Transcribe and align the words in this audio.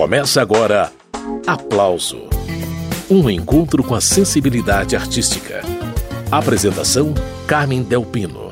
Começa 0.00 0.40
agora 0.40 0.90
Aplauso 1.46 2.22
Um 3.10 3.28
encontro 3.28 3.84
com 3.84 3.94
a 3.94 4.00
sensibilidade 4.00 4.96
artística. 4.96 5.60
Apresentação: 6.32 7.12
Carmen 7.46 7.82
Delpino. 7.82 8.50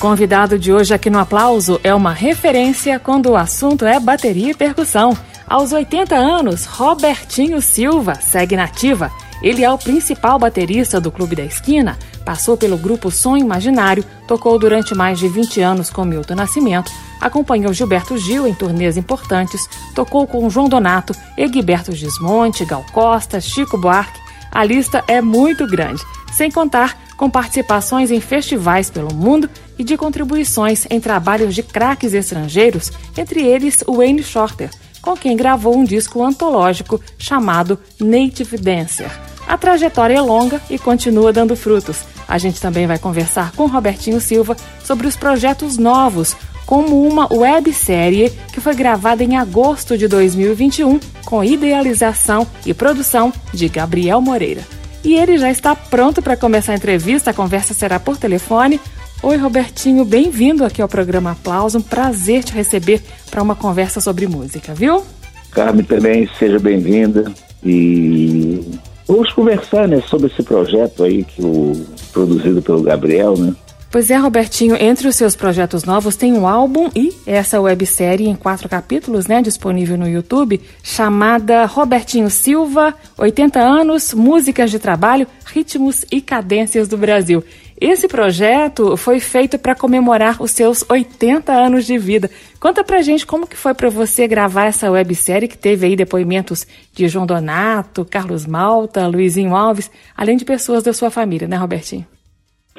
convidado 0.00 0.58
de 0.58 0.72
hoje 0.72 0.94
aqui 0.94 1.10
no 1.10 1.18
Aplauso 1.18 1.78
é 1.84 1.94
uma 1.94 2.12
referência 2.12 2.98
quando 2.98 3.26
o 3.26 3.36
assunto 3.36 3.84
é 3.84 4.00
bateria 4.00 4.52
e 4.52 4.54
percussão. 4.54 5.14
Aos 5.50 5.72
80 5.72 6.14
anos, 6.14 6.64
Robertinho 6.64 7.60
Silva 7.60 8.14
segue 8.14 8.54
nativa. 8.54 9.10
Ele 9.42 9.64
é 9.64 9.72
o 9.72 9.76
principal 9.76 10.38
baterista 10.38 11.00
do 11.00 11.10
Clube 11.10 11.34
da 11.34 11.42
Esquina, 11.42 11.98
passou 12.24 12.56
pelo 12.56 12.78
grupo 12.78 13.10
Som 13.10 13.36
Imaginário, 13.36 14.04
tocou 14.28 14.56
durante 14.60 14.94
mais 14.94 15.18
de 15.18 15.26
20 15.26 15.60
anos 15.60 15.90
com 15.90 16.04
Milton 16.04 16.36
Nascimento, 16.36 16.92
acompanhou 17.20 17.72
Gilberto 17.72 18.16
Gil 18.16 18.46
em 18.46 18.54
turnês 18.54 18.96
importantes, 18.96 19.68
tocou 19.92 20.24
com 20.24 20.48
João 20.48 20.68
Donato, 20.68 21.16
Egberto 21.36 21.90
Gismonte, 21.90 22.64
Gal 22.64 22.86
Costa, 22.92 23.40
Chico 23.40 23.76
Buarque. 23.76 24.20
A 24.52 24.62
lista 24.62 25.02
é 25.08 25.20
muito 25.20 25.66
grande, 25.66 26.00
sem 26.32 26.48
contar 26.48 26.96
com 27.16 27.28
participações 27.28 28.12
em 28.12 28.20
festivais 28.20 28.88
pelo 28.88 29.12
mundo 29.12 29.50
e 29.76 29.82
de 29.82 29.96
contribuições 29.96 30.86
em 30.88 31.00
trabalhos 31.00 31.56
de 31.56 31.64
craques 31.64 32.14
estrangeiros, 32.14 32.92
entre 33.18 33.44
eles 33.44 33.82
Wayne 33.88 34.22
Shorter, 34.22 34.70
com 35.00 35.16
quem 35.16 35.36
gravou 35.36 35.76
um 35.76 35.84
disco 35.84 36.22
antológico 36.22 37.00
chamado 37.18 37.78
Native 37.98 38.56
Dancer. 38.58 39.10
A 39.46 39.58
trajetória 39.58 40.14
é 40.14 40.20
longa 40.20 40.60
e 40.70 40.78
continua 40.78 41.32
dando 41.32 41.56
frutos. 41.56 42.04
A 42.28 42.38
gente 42.38 42.60
também 42.60 42.86
vai 42.86 42.98
conversar 42.98 43.52
com 43.52 43.66
Robertinho 43.66 44.20
Silva 44.20 44.56
sobre 44.84 45.06
os 45.06 45.16
projetos 45.16 45.76
novos, 45.76 46.36
como 46.64 47.04
uma 47.04 47.26
websérie 47.32 48.30
que 48.52 48.60
foi 48.60 48.76
gravada 48.76 49.24
em 49.24 49.36
agosto 49.36 49.98
de 49.98 50.06
2021 50.06 51.00
com 51.24 51.42
idealização 51.42 52.46
e 52.64 52.72
produção 52.72 53.32
de 53.52 53.68
Gabriel 53.68 54.20
Moreira. 54.20 54.62
E 55.02 55.14
ele 55.14 55.38
já 55.38 55.50
está 55.50 55.74
pronto 55.74 56.20
para 56.20 56.36
começar 56.36 56.72
a 56.72 56.76
entrevista. 56.76 57.30
A 57.30 57.34
conversa 57.34 57.74
será 57.74 57.98
por 57.98 58.16
telefone. 58.16 58.80
Oi, 59.22 59.36
Robertinho, 59.36 60.02
bem-vindo 60.02 60.64
aqui 60.64 60.80
ao 60.80 60.88
programa 60.88 61.32
Aplauso. 61.32 61.76
Um 61.76 61.82
prazer 61.82 62.42
te 62.42 62.54
receber 62.54 63.02
para 63.30 63.42
uma 63.42 63.54
conversa 63.54 64.00
sobre 64.00 64.26
música, 64.26 64.72
viu? 64.72 65.04
Carmen, 65.50 65.84
também 65.84 66.26
seja 66.38 66.58
bem-vinda. 66.58 67.30
E 67.62 68.64
vamos 69.06 69.30
conversar 69.34 69.86
né, 69.86 70.00
sobre 70.06 70.28
esse 70.28 70.42
projeto 70.42 71.04
aí 71.04 71.22
que 71.22 71.42
o 71.42 71.72
produzido 72.14 72.62
pelo 72.62 72.82
Gabriel, 72.82 73.36
né? 73.36 73.54
Pois 73.90 74.08
é, 74.08 74.16
Robertinho, 74.16 74.76
entre 74.76 75.08
os 75.08 75.16
seus 75.16 75.34
projetos 75.34 75.82
novos 75.82 76.14
tem 76.14 76.32
um 76.32 76.46
álbum 76.46 76.88
e 76.94 77.12
essa 77.26 77.60
websérie 77.60 78.28
em 78.28 78.36
quatro 78.36 78.68
capítulos, 78.68 79.26
né, 79.26 79.42
disponível 79.42 79.98
no 79.98 80.08
YouTube, 80.08 80.60
chamada 80.80 81.66
Robertinho 81.66 82.30
Silva, 82.30 82.94
80 83.18 83.58
anos, 83.58 84.14
músicas 84.14 84.70
de 84.70 84.78
trabalho, 84.78 85.26
ritmos 85.44 86.04
e 86.08 86.20
cadências 86.20 86.86
do 86.86 86.96
Brasil. 86.96 87.42
Esse 87.80 88.06
projeto 88.06 88.94
foi 88.94 89.20
feito 89.20 89.58
para 89.58 89.74
comemorar 89.74 90.42
os 90.42 90.50
seus 90.50 90.84
80 90.90 91.50
anos 91.50 91.86
de 91.86 91.96
vida. 91.96 92.28
Conta 92.60 92.84
pra 92.84 93.00
gente 93.00 93.26
como 93.26 93.46
que 93.46 93.56
foi 93.56 93.72
para 93.72 93.88
você 93.88 94.28
gravar 94.28 94.66
essa 94.66 94.90
websérie 94.90 95.48
que 95.48 95.56
teve 95.56 95.86
aí 95.86 95.96
depoimentos 95.96 96.66
de 96.94 97.08
João 97.08 97.24
Donato, 97.24 98.04
Carlos 98.04 98.46
Malta, 98.46 99.08
Luizinho 99.08 99.56
Alves, 99.56 99.90
além 100.14 100.36
de 100.36 100.44
pessoas 100.44 100.82
da 100.82 100.92
sua 100.92 101.10
família, 101.10 101.48
né, 101.48 101.56
Robertinho? 101.56 102.04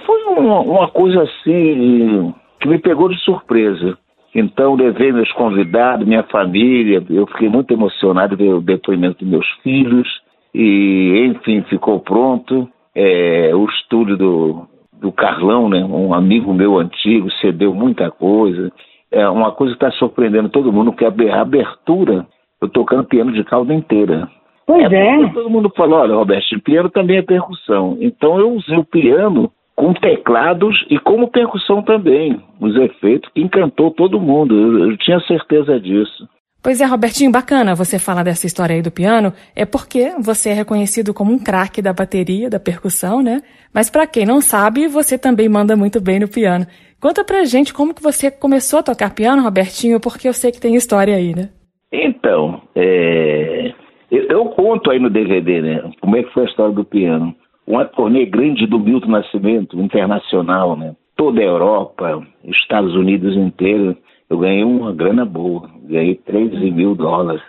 Foi 0.06 0.22
uma, 0.24 0.60
uma 0.60 0.88
coisa 0.92 1.24
assim 1.24 2.32
que 2.60 2.68
me 2.68 2.78
pegou 2.78 3.10
de 3.10 3.18
surpresa. 3.22 3.98
Então, 4.36 4.76
levei 4.76 5.12
meus 5.12 5.32
convidados, 5.34 6.08
minha 6.08 6.24
família. 6.24 7.04
Eu 7.10 7.26
fiquei 7.26 7.50
muito 7.50 7.74
emocionado 7.74 8.38
ver 8.38 8.54
o 8.54 8.62
depoimento 8.62 9.26
dos 9.26 9.28
meus 9.28 9.48
filhos. 9.64 10.08
E, 10.54 11.26
enfim, 11.28 11.64
ficou 11.64 12.00
pronto. 12.00 12.70
É, 12.94 13.52
o 13.56 13.66
estúdio 13.66 14.18
do, 14.18 14.68
do 15.02 15.12
Carlão, 15.12 15.68
né, 15.68 15.84
um 15.84 16.14
amigo 16.14 16.54
meu 16.54 16.78
antigo, 16.78 17.32
cedeu 17.42 17.74
muita 17.74 18.12
coisa. 18.12 18.72
É 19.12 19.28
uma 19.28 19.52
coisa 19.52 19.76
que 19.76 19.84
está 19.84 19.92
surpreendendo 19.98 20.48
todo 20.48 20.72
mundo, 20.72 20.94
que 20.94 21.04
é 21.04 21.08
a 21.32 21.42
abertura, 21.42 22.26
eu 22.62 22.70
tocando 22.70 23.04
piano 23.04 23.34
de 23.34 23.44
cauda 23.44 23.74
inteira. 23.74 24.30
Pois 24.66 24.90
é. 24.92 25.24
é. 25.24 25.30
Todo 25.30 25.50
mundo 25.50 25.72
falou, 25.76 26.00
olha, 26.00 26.16
Roberto, 26.16 26.62
piano 26.62 26.90
também 26.90 27.18
é 27.18 27.22
percussão. 27.22 27.98
Então 28.00 28.40
eu 28.40 28.52
usei 28.52 28.78
o 28.78 28.86
piano 28.86 29.52
com 29.76 29.94
teclados 29.94 30.86
e 30.90 31.00
como 31.00 31.32
percussão 31.32 31.82
também, 31.82 32.40
os 32.60 32.76
efeitos 32.76 33.30
que 33.34 33.42
encantou 33.42 33.92
todo 33.92 34.22
mundo. 34.22 34.56
Eu, 34.56 34.92
eu, 34.92 34.98
tinha 34.98 35.20
certeza 35.22 35.80
disso. 35.80 36.30
Pois 36.64 36.80
é, 36.80 36.86
Robertinho, 36.86 37.32
bacana 37.32 37.74
você 37.74 37.98
falar 37.98 38.24
dessa 38.24 38.46
história 38.46 38.76
aí 38.76 38.82
do 38.82 38.92
piano, 38.92 39.34
é 39.56 39.66
porque 39.66 40.12
você 40.20 40.50
é 40.50 40.54
reconhecido 40.54 41.14
como 41.14 41.32
um 41.32 41.40
craque 41.40 41.82
da 41.82 41.92
bateria, 41.92 42.50
da 42.50 42.60
percussão, 42.60 43.22
né? 43.22 43.42
Mas 43.74 43.90
para 43.90 44.06
quem 44.06 44.26
não 44.26 44.40
sabe, 44.42 44.88
você 44.88 45.18
também 45.18 45.50
manda 45.50 45.76
muito 45.76 46.00
bem 46.00 46.20
no 46.20 46.28
piano. 46.28 46.68
Conta 47.00 47.24
pra 47.24 47.46
gente 47.46 47.74
como 47.74 47.96
que 47.96 48.04
você 48.04 48.30
começou 48.30 48.80
a 48.80 48.84
tocar 48.84 49.16
piano, 49.16 49.42
Robertinho, 49.42 50.00
porque 50.00 50.28
eu 50.28 50.34
sei 50.34 50.52
que 50.52 50.62
tem 50.62 50.76
história 50.76 51.16
aí, 51.16 51.34
né? 51.36 51.50
Então, 51.92 52.62
é... 52.76 53.74
eu, 54.12 54.24
eu 54.30 54.46
conto 54.46 54.92
aí 54.92 55.00
no 55.00 55.10
DVD, 55.10 55.62
né? 55.62 55.92
Como 56.00 56.16
é 56.16 56.22
que 56.24 56.32
foi 56.32 56.44
a 56.44 56.48
história 56.48 56.74
do 56.74 56.86
piano 56.86 57.36
uma 57.66 57.86
turnê 57.86 58.26
grande 58.26 58.66
do 58.68 58.80
Milton 58.80 59.10
Nascimento, 59.10 59.80
internacional, 59.80 60.76
né? 60.76 60.96
Toda 61.16 61.40
a 61.40 61.46
Europa, 61.46 62.22
Estados 62.44 62.94
Unidos 62.96 63.36
inteiro. 63.36 63.96
Eu 64.32 64.38
ganhei 64.38 64.64
uma 64.64 64.94
grana 64.94 65.26
boa, 65.26 65.70
ganhei 65.84 66.16
13 66.16 66.72
mil 66.72 66.96
dólares. 66.96 67.42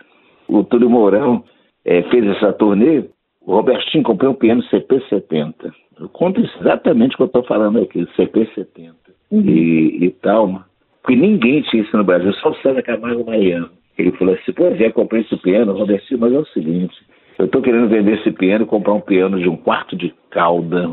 O 0.48 0.64
Túlio 0.64 0.90
Mourão 0.90 1.44
é, 1.84 2.02
fez 2.10 2.26
essa 2.26 2.52
turnê, 2.52 3.04
o 3.40 3.54
Robertinho 3.54 4.02
comprou 4.02 4.32
um 4.32 4.34
piano 4.34 4.64
CP70. 4.64 5.72
Eu 6.00 6.08
conto 6.08 6.40
exatamente 6.40 7.14
o 7.14 7.18
que 7.18 7.22
eu 7.22 7.26
estou 7.26 7.44
falando 7.44 7.78
aqui, 7.78 8.04
CP70 8.18 8.94
uhum. 9.30 9.40
e, 9.42 10.06
e 10.06 10.10
tal. 10.10 10.64
Porque 11.00 11.14
ninguém 11.14 11.62
tinha 11.62 11.84
isso 11.84 11.96
no 11.96 12.02
Brasil, 12.02 12.32
só 12.34 12.50
o 12.50 12.56
César 12.56 12.82
Camargo 12.82 13.24
Mariano. 13.24 13.70
Ele 13.96 14.10
falou 14.12 14.34
assim, 14.34 14.52
pois 14.52 14.80
é, 14.80 14.90
comprei 14.90 15.22
esse 15.22 15.36
piano, 15.36 15.78
Robertinho, 15.78 16.18
mas 16.18 16.32
é 16.32 16.38
o 16.38 16.46
seguinte, 16.46 16.96
eu 17.38 17.44
estou 17.44 17.62
querendo 17.62 17.88
vender 17.88 18.18
esse 18.18 18.32
piano 18.32 18.64
e 18.64 18.68
comprar 18.68 18.94
um 18.94 19.00
piano 19.00 19.38
de 19.38 19.48
um 19.48 19.56
quarto 19.56 19.94
de 19.94 20.12
cauda, 20.30 20.90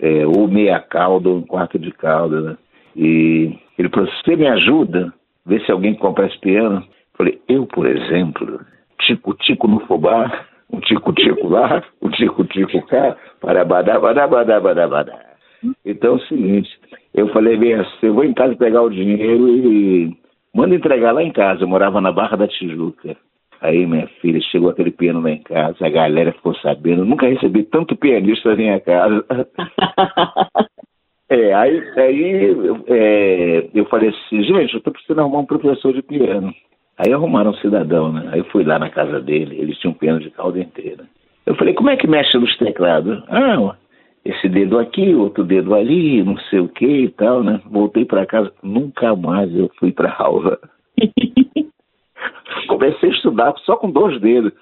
é, 0.00 0.26
ou 0.26 0.48
meia 0.48 0.80
cauda, 0.80 1.28
ou 1.28 1.36
um 1.36 1.42
quarto 1.42 1.78
de 1.78 1.92
cauda, 1.92 2.40
né? 2.40 2.56
E 2.96 3.56
ele 3.78 3.88
falou, 3.90 4.10
você 4.10 4.34
me 4.34 4.48
ajuda? 4.48 5.12
Vê 5.48 5.58
se 5.60 5.72
alguém 5.72 5.94
compra 5.94 6.26
esse 6.26 6.38
piano. 6.38 6.84
Falei, 7.16 7.40
eu, 7.48 7.66
por 7.66 7.86
exemplo, 7.86 8.60
tico-tico 9.00 9.66
no 9.66 9.80
fubá, 9.80 10.46
um 10.70 10.78
tico-tico 10.78 11.48
lá, 11.48 11.82
um 12.02 12.10
tico-tico 12.10 12.86
cá, 12.86 13.16
para 13.40 13.64
badá, 13.64 13.98
badá, 13.98 14.28
badá, 14.28 14.60
badá, 14.60 14.86
badá. 14.86 15.18
Então 15.84 16.12
é 16.12 16.16
o 16.16 16.20
seguinte, 16.26 16.70
eu 17.14 17.28
falei 17.28 17.56
bem 17.56 17.74
assim, 17.74 18.06
eu 18.06 18.14
vou 18.14 18.24
em 18.24 18.34
casa 18.34 18.54
pegar 18.54 18.82
o 18.82 18.90
dinheiro 18.90 19.48
e 19.48 20.16
manda 20.54 20.74
entregar 20.74 21.12
lá 21.12 21.22
em 21.22 21.32
casa. 21.32 21.62
Eu 21.62 21.68
morava 21.68 22.00
na 22.00 22.12
Barra 22.12 22.36
da 22.36 22.46
Tijuca. 22.46 23.16
Aí, 23.60 23.84
minha 23.86 24.06
filha, 24.20 24.40
chegou 24.40 24.70
aquele 24.70 24.92
piano 24.92 25.20
lá 25.20 25.30
em 25.30 25.42
casa, 25.42 25.84
a 25.84 25.90
galera 25.90 26.32
ficou 26.32 26.54
sabendo. 26.56 27.04
nunca 27.04 27.26
recebi 27.26 27.64
tanto 27.64 27.96
pianista 27.96 28.50
na 28.50 28.56
minha 28.56 28.80
casa. 28.80 29.24
é, 31.30 31.52
aí, 31.54 31.82
aí 31.96 32.56
é, 32.86 33.68
eu 33.74 33.84
falei 33.86 34.08
assim, 34.08 34.42
gente, 34.42 34.74
eu 34.74 34.80
tô 34.80 34.90
precisando 34.90 35.20
arrumar 35.20 35.40
um 35.40 35.46
professor 35.46 35.92
de 35.92 36.02
piano. 36.02 36.54
Aí 36.96 37.12
arrumaram 37.12 37.50
um 37.50 37.54
cidadão, 37.54 38.12
né? 38.12 38.28
Aí 38.32 38.40
eu 38.40 38.44
fui 38.46 38.64
lá 38.64 38.78
na 38.78 38.90
casa 38.90 39.20
dele, 39.20 39.56
eles 39.60 39.78
tinham 39.78 39.92
um 39.92 39.98
piano 39.98 40.18
de 40.18 40.30
cauda 40.30 40.58
inteira. 40.58 41.04
Eu 41.46 41.54
falei, 41.54 41.74
como 41.74 41.90
é 41.90 41.96
que 41.96 42.08
mexe 42.08 42.36
nos 42.36 42.56
teclados? 42.56 43.22
Ah, 43.28 43.76
esse 44.24 44.48
dedo 44.48 44.78
aqui, 44.78 45.14
outro 45.14 45.44
dedo 45.44 45.74
ali, 45.74 46.22
não 46.22 46.36
sei 46.50 46.60
o 46.60 46.68
que 46.68 46.86
e 46.86 47.08
tal, 47.10 47.42
né? 47.42 47.60
Voltei 47.70 48.04
para 48.04 48.26
casa, 48.26 48.52
nunca 48.62 49.14
mais 49.14 49.54
eu 49.54 49.70
fui 49.78 49.92
para 49.92 50.14
aula. 50.18 50.58
Comecei 52.68 53.10
a 53.10 53.12
estudar 53.12 53.54
só 53.64 53.76
com 53.76 53.90
dois 53.90 54.20
dedos. 54.20 54.52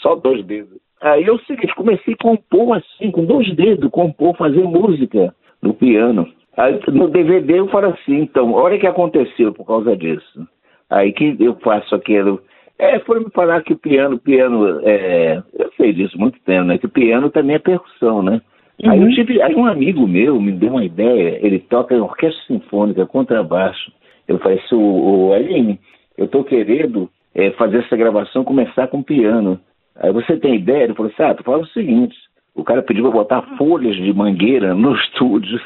Só 0.00 0.14
dois 0.16 0.44
dedos. 0.44 0.87
Aí 1.00 1.24
eu 1.24 1.38
seguinte, 1.40 1.74
comecei 1.74 2.14
a 2.14 2.22
compor 2.22 2.76
assim, 2.76 3.10
com 3.10 3.24
dois 3.24 3.54
dedos, 3.54 3.90
compor, 3.90 4.36
fazer 4.36 4.62
música 4.64 5.34
no 5.62 5.74
piano. 5.74 6.28
Aí 6.56 6.80
no 6.88 7.08
DVD 7.08 7.60
eu 7.60 7.68
falo 7.68 7.88
assim, 7.88 8.16
então, 8.20 8.52
olha 8.52 8.76
o 8.76 8.80
que 8.80 8.86
aconteceu 8.86 9.52
por 9.52 9.64
causa 9.64 9.96
disso. 9.96 10.46
Aí 10.90 11.12
que 11.12 11.36
eu 11.38 11.54
faço 11.60 11.94
aquilo. 11.94 12.40
É, 12.78 12.98
foram 13.00 13.22
me 13.22 13.30
falar 13.30 13.62
que 13.62 13.72
o 13.72 13.78
piano, 13.78 14.18
piano, 14.18 14.80
é, 14.84 15.42
eu 15.58 15.70
sei 15.76 15.92
disso 15.92 16.18
muito 16.18 16.38
tempo, 16.44 16.64
né? 16.64 16.78
Que 16.78 16.86
o 16.86 16.90
piano 16.90 17.28
também 17.30 17.56
é 17.56 17.58
percussão, 17.58 18.22
né? 18.22 18.40
Uhum. 18.82 18.90
Aí 18.90 19.02
eu 19.02 19.10
tive, 19.10 19.42
aí 19.42 19.54
um 19.54 19.66
amigo 19.66 20.06
meu 20.06 20.40
me 20.40 20.52
deu 20.52 20.70
uma 20.70 20.84
ideia, 20.84 21.38
ele 21.44 21.58
toca 21.58 21.94
em 21.94 22.00
orquestra 22.00 22.40
sinfônica, 22.46 23.04
contrabaixo. 23.06 23.92
Eu 24.26 24.38
falei 24.38 24.58
assim, 24.58 24.76
o, 24.76 25.28
o 25.28 25.32
Aline, 25.32 25.78
eu 26.16 26.26
estou 26.26 26.44
querendo 26.44 27.10
é, 27.34 27.50
fazer 27.52 27.78
essa 27.78 27.96
gravação 27.96 28.44
começar 28.44 28.86
com 28.88 29.02
piano. 29.02 29.60
Aí 30.00 30.12
você 30.12 30.36
tem 30.36 30.56
ideia? 30.56 30.84
Ele 30.84 30.94
falou 30.94 31.10
assim: 31.12 31.22
ah, 31.22 31.34
tu 31.34 31.42
fala 31.42 31.62
o 31.62 31.66
seguinte: 31.68 32.16
o 32.54 32.64
cara 32.64 32.82
pediu 32.82 33.04
para 33.04 33.12
botar 33.12 33.42
folhas 33.56 33.96
de 33.96 34.12
mangueira 34.12 34.74
no 34.74 34.94
estúdio 34.96 35.60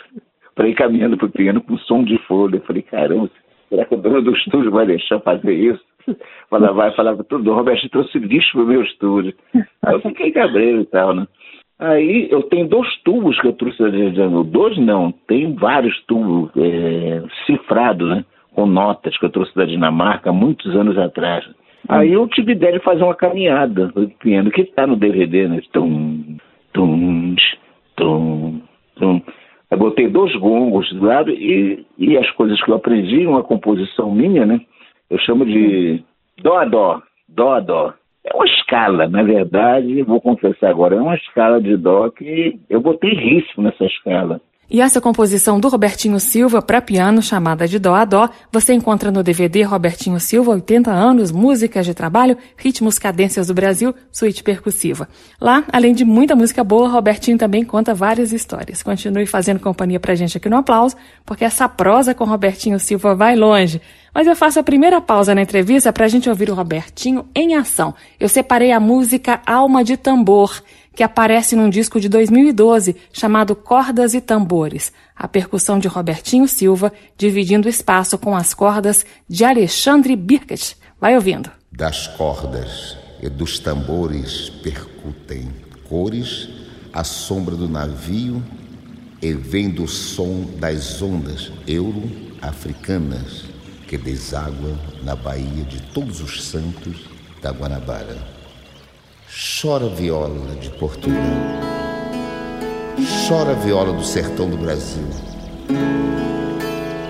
para 0.55 0.69
ir 0.69 0.75
caminhando 0.75 1.17
pro 1.17 1.31
piano 1.31 1.61
com 1.63 1.77
som 1.79 2.03
de 2.03 2.19
folha. 2.27 2.57
Eu 2.57 2.63
falei: 2.63 2.83
caramba, 2.83 3.31
será 3.69 3.85
que 3.85 3.95
o 3.95 3.99
dono 3.99 4.23
do 4.23 4.33
estúdio 4.33 4.71
vai 4.71 4.87
deixar 4.87 5.21
fazer 5.21 5.53
isso? 5.53 5.83
Fala, 6.51 6.73
vai 6.73 6.93
falar 6.93 7.15
para 7.15 7.25
tudo, 7.25 7.51
o 7.51 7.55
Roberto 7.55 7.89
trouxe 7.89 8.19
lixo 8.19 8.53
pro 8.53 8.67
meu 8.67 8.83
estúdio. 8.83 9.35
Aí 9.55 9.95
eu 9.95 10.01
fiquei 10.01 10.33
cabreiro 10.33 10.81
e 10.81 10.87
tal, 10.87 11.15
né? 11.15 11.27
Aí 11.79 12.29
eu 12.31 12.43
tenho 12.45 12.69
dois 12.69 12.89
tubos 13.03 13.41
que 13.41 13.47
eu 13.47 13.53
trouxe 13.55 13.79
da 13.79 13.91
Janeiro. 13.91 14.45
Dois 14.45 14.77
não, 14.79 15.13
tem 15.27 15.55
vários 15.55 15.99
tubos 16.07 16.51
é, 16.57 17.23
cifrados, 17.47 18.09
né? 18.09 18.25
Com 18.55 18.67
notas 18.67 19.17
que 19.19 19.25
eu 19.25 19.31
trouxe 19.31 19.55
da 19.57 19.65
Dinamarca 19.65 20.33
muitos 20.33 20.77
anos 20.77 20.99
atrás. 20.99 21.45
Aí 21.89 22.13
eu 22.13 22.29
tive 22.29 22.53
ideia 22.53 22.75
de 22.79 22.85
fazer 22.85 23.03
uma 23.03 23.15
caminhada 23.15 23.93
no 23.95 24.09
piano, 24.09 24.51
que 24.51 24.63
está 24.63 24.87
no 24.87 24.97
DVD, 24.97 25.49
né? 25.49 25.61
Tum, 25.73 26.37
tum, 26.73 27.35
tum, 27.97 28.61
tum. 28.97 29.23
Eu 29.71 29.79
botei 29.79 30.09
dois 30.09 30.35
gongos 30.37 30.93
do 30.93 31.05
lado 31.05 31.31
e, 31.31 31.85
e 31.99 32.17
as 32.17 32.31
coisas 32.33 32.63
que 32.63 32.71
eu 32.71 32.77
aprendi, 32.77 33.27
uma 33.27 33.43
composição 33.43 34.11
minha, 34.11 34.47
né? 34.47 34.61
Eu 35.11 35.19
chamo 35.19 35.45
de 35.45 36.03
dó 36.43 36.59
a 36.59 36.65
dó, 36.65 37.03
dó 37.29 37.55
a 37.55 37.61
dó. 37.61 37.95
É 38.25 38.35
uma 38.37 38.47
escala, 38.47 39.09
na 39.09 39.23
verdade, 39.23 40.03
vou 40.03 40.21
confessar 40.21 40.71
agora, 40.71 40.95
é 40.95 41.01
uma 41.01 41.17
escala 41.17 41.61
de 41.61 41.77
dó 41.77 42.09
que 42.11 42.61
eu 42.71 42.81
botei 42.81 43.11
ritmo 43.15 43.65
nessa 43.65 43.85
escala. 43.85 44.41
E 44.73 44.81
essa 44.81 45.03
composição 45.03 45.61
do 45.61 45.69
Robertinho 45.69 46.19
Silva 46.19 46.63
para 46.63 46.81
piano, 46.81 47.21
chamada 47.21 47.69
de 47.69 47.79
Dó 47.79 47.95
a 47.95 48.07
Dó, 48.07 48.31
você 48.51 48.73
encontra 48.73 49.13
no 49.13 49.23
DVD 49.23 49.65
Robertinho 49.65 50.19
Silva, 50.19 50.53
80 50.53 50.91
anos, 50.91 51.31
músicas 51.31 51.85
de 51.85 51.93
trabalho, 51.93 52.39
ritmos, 52.57 52.99
cadências 52.99 53.49
do 53.49 53.55
Brasil, 53.55 53.95
suíte 54.11 54.43
percussiva. 54.43 55.07
Lá, 55.39 55.63
além 55.71 55.93
de 55.93 56.07
muita 56.07 56.35
música 56.35 56.65
boa, 56.65 56.89
Robertinho 56.89 57.37
também 57.37 57.67
conta 57.67 57.93
várias 57.93 58.33
histórias. 58.33 58.83
Continue 58.83 59.27
fazendo 59.27 59.61
companhia 59.61 60.01
pra 60.01 60.15
gente 60.15 60.39
aqui 60.39 60.49
no 60.49 60.57
aplauso, 60.57 60.97
porque 61.27 61.45
essa 61.45 61.69
prosa 61.69 62.15
com 62.15 62.25
Robertinho 62.25 62.81
Silva 62.81 63.15
vai 63.15 63.37
longe. 63.37 63.79
Mas 64.15 64.27
eu 64.27 64.35
faço 64.35 64.59
a 64.59 64.63
primeira 64.63 65.03
pausa 65.03 65.35
na 65.35 65.43
entrevista 65.43 65.93
para 65.93 66.07
a 66.07 66.09
gente 66.09 66.31
ouvir 66.31 66.49
o 66.49 66.55
Robertinho 66.55 67.27
em 67.35 67.57
ação. 67.57 67.95
Eu 68.19 68.29
separei 68.29 68.73
a 68.73 68.81
música 68.81 69.43
Alma 69.45 69.85
de 69.85 69.99
Tambor 69.99 70.63
que 70.95 71.03
aparece 71.03 71.57
num 71.57 71.71
disco 71.71 72.01
de 72.01 72.09
2012 72.09 72.97
chamado 73.13 73.55
Cordas 73.55 74.15
e 74.15 74.21
Tambores, 74.21 74.93
a 75.17 75.27
percussão 75.27 75.79
de 75.79 75.89
Robertinho 75.89 76.47
Silva, 76.47 76.93
dividindo 77.17 77.69
espaço 77.69 78.19
com 78.19 78.37
as 78.37 78.53
cordas 78.55 79.07
de 79.29 79.45
Alexandre 79.45 80.17
Birket. 80.17 80.77
Vai 81.01 81.15
ouvindo. 81.15 81.51
Das 81.71 82.07
cordas 82.07 82.97
e 83.23 83.29
dos 83.29 83.59
tambores 83.59 84.51
percutem 84.63 85.51
cores, 85.89 86.49
a 86.93 87.05
sombra 87.05 87.57
do 87.57 87.69
navio 87.69 88.43
e 89.21 89.33
vem 89.33 89.71
do 89.71 89.87
som 89.87 90.45
das 90.59 91.01
ondas 91.01 91.53
euro-africanas 91.67 93.45
que 93.87 93.97
deságua 93.97 94.79
na 95.03 95.15
Baía 95.15 95.65
de 95.65 95.81
Todos 95.93 96.21
os 96.21 96.43
Santos 96.45 97.11
da 97.41 97.53
Guanabara. 97.53 98.32
Chora 99.35 99.89
viola 99.89 100.55
de 100.61 100.69
Portugal, 100.69 101.17
chora 103.27 103.55
viola 103.55 103.91
do 103.95 104.05
sertão 104.05 104.51
do 104.51 104.59
Brasil. 104.59 105.07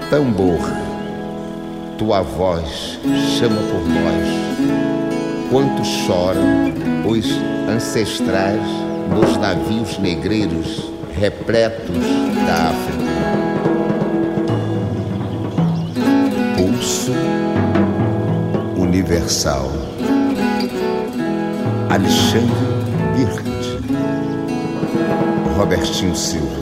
Tambor, 0.09 0.61
tua 1.99 2.23
voz 2.23 3.01
chama 3.37 3.57
por 3.57 3.85
nós. 3.89 5.51
Quanto 5.51 5.85
choram 5.85 6.73
os 7.09 7.27
ancestrais 7.69 8.63
nos 9.11 9.37
navios 9.39 9.99
negreiros 9.99 10.93
repletos 11.13 11.97
da 12.47 12.69
África. 12.69 13.03
Pulso 16.57 17.11
universal. 18.77 19.82
Alexandre 21.93 22.55
Birkett, 23.15 23.79
Robertinho 25.59 26.15
Silva. 26.15 26.62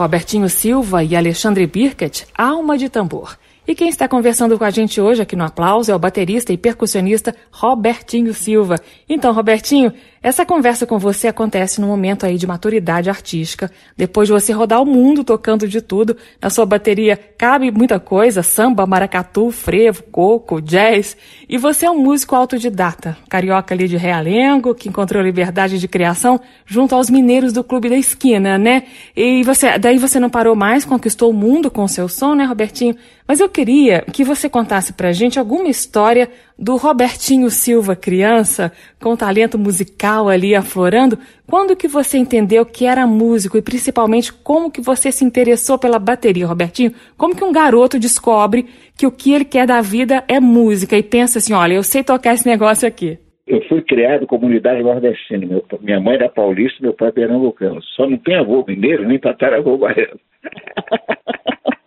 Robertinho 0.00 0.48
Silva 0.48 1.04
e 1.04 1.14
Alexandre 1.14 1.66
Birket, 1.66 2.26
Alma 2.34 2.78
de 2.78 2.88
Tambor. 2.88 3.36
E 3.70 3.74
quem 3.76 3.88
está 3.88 4.08
conversando 4.08 4.58
com 4.58 4.64
a 4.64 4.70
gente 4.70 5.00
hoje 5.00 5.22
aqui 5.22 5.36
no 5.36 5.44
Aplauso 5.44 5.92
é 5.92 5.94
o 5.94 5.98
baterista 5.98 6.52
e 6.52 6.58
percussionista 6.58 7.32
Robertinho 7.52 8.34
Silva. 8.34 8.74
Então, 9.08 9.32
Robertinho, 9.32 9.92
essa 10.20 10.44
conversa 10.44 10.84
com 10.84 10.98
você 10.98 11.28
acontece 11.28 11.80
num 11.80 11.86
momento 11.86 12.26
aí 12.26 12.36
de 12.36 12.46
maturidade 12.46 13.08
artística, 13.08 13.70
depois 13.96 14.28
de 14.28 14.34
você 14.34 14.52
rodar 14.52 14.82
o 14.82 14.84
mundo 14.84 15.24
tocando 15.24 15.66
de 15.66 15.80
tudo. 15.80 16.14
Na 16.42 16.50
sua 16.50 16.66
bateria 16.66 17.16
cabe 17.16 17.70
muita 17.70 17.98
coisa, 17.98 18.42
samba, 18.42 18.84
maracatu, 18.84 19.52
frevo, 19.52 20.02
coco, 20.10 20.60
jazz. 20.60 21.16
E 21.48 21.56
você 21.56 21.86
é 21.86 21.90
um 21.90 22.02
músico 22.02 22.34
autodidata, 22.34 23.16
carioca 23.30 23.72
ali 23.72 23.88
de 23.88 23.96
realengo, 23.96 24.74
que 24.74 24.90
encontrou 24.90 25.22
liberdade 25.22 25.78
de 25.78 25.88
criação 25.88 26.38
junto 26.66 26.94
aos 26.94 27.08
mineiros 27.08 27.52
do 27.52 27.64
Clube 27.64 27.88
da 27.88 27.96
Esquina, 27.96 28.58
né? 28.58 28.82
E 29.16 29.42
você, 29.44 29.78
daí 29.78 29.96
você 29.96 30.20
não 30.20 30.28
parou 30.28 30.56
mais, 30.56 30.84
conquistou 30.84 31.30
o 31.30 31.32
mundo 31.32 31.70
com 31.70 31.84
o 31.84 31.88
seu 31.88 32.08
som, 32.08 32.34
né, 32.34 32.44
Robertinho? 32.44 32.94
Mas 33.30 33.38
eu 33.38 33.48
queria 33.48 34.00
que 34.12 34.24
você 34.24 34.50
contasse 34.50 34.92
pra 34.92 35.12
gente 35.12 35.38
alguma 35.38 35.68
história 35.68 36.28
do 36.58 36.74
Robertinho 36.74 37.48
Silva 37.48 37.94
criança, 37.94 38.72
com 39.00 39.14
talento 39.14 39.56
musical 39.56 40.28
ali 40.28 40.52
aflorando. 40.52 41.16
Quando 41.48 41.76
que 41.76 41.86
você 41.86 42.18
entendeu 42.18 42.66
que 42.66 42.86
era 42.86 43.06
músico 43.06 43.56
e 43.56 43.62
principalmente 43.62 44.32
como 44.32 44.68
que 44.68 44.80
você 44.80 45.12
se 45.12 45.24
interessou 45.24 45.78
pela 45.78 45.96
bateria, 45.96 46.44
Robertinho? 46.44 46.90
Como 47.16 47.36
que 47.36 47.44
um 47.44 47.52
garoto 47.52 48.00
descobre 48.00 48.66
que 48.98 49.06
o 49.06 49.12
que 49.12 49.32
ele 49.32 49.44
quer 49.44 49.64
da 49.64 49.80
vida 49.80 50.24
é 50.26 50.40
música 50.40 50.98
e 50.98 51.02
pensa 51.04 51.38
assim, 51.38 51.52
olha, 51.52 51.74
eu 51.74 51.84
sei 51.84 52.02
tocar 52.02 52.34
esse 52.34 52.48
negócio 52.48 52.88
aqui? 52.88 53.16
Eu 53.46 53.62
fui 53.68 53.80
criado 53.82 54.26
comunidade 54.26 54.82
nordestina. 54.82 55.46
Meu, 55.46 55.64
minha 55.80 56.00
mãe 56.00 56.16
era 56.16 56.28
paulista, 56.28 56.82
meu 56.82 56.94
pai 56.94 57.12
pernambucano. 57.12 57.80
Só 57.94 58.10
não 58.10 58.18
tem 58.18 58.34
avô 58.34 58.64
mineiro 58.66 59.06
nem 59.06 59.20
tataravô 59.20 59.78
baiano. 59.78 60.18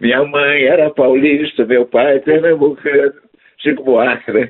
Minha 0.00 0.24
mãe 0.24 0.62
era 0.64 0.90
paulista, 0.90 1.64
meu 1.64 1.86
pai 1.86 2.20
pernambucano, 2.20 3.12
Chico 3.58 3.84
Buarque, 3.84 4.32
né? 4.32 4.48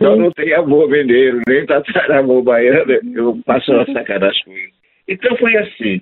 Só 0.00 0.14
não 0.14 0.30
tem 0.30 0.52
avô 0.54 0.86
mineiro, 0.86 1.40
nem 1.46 1.66
tataravô 1.66 2.40
baiano, 2.42 2.92
eu 3.14 3.38
passo 3.44 3.72
uma 3.72 3.84
sacanagem 3.86 4.42
com 4.44 4.52
ele. 4.52 4.72
Então 5.08 5.36
foi 5.36 5.56
assim. 5.56 6.00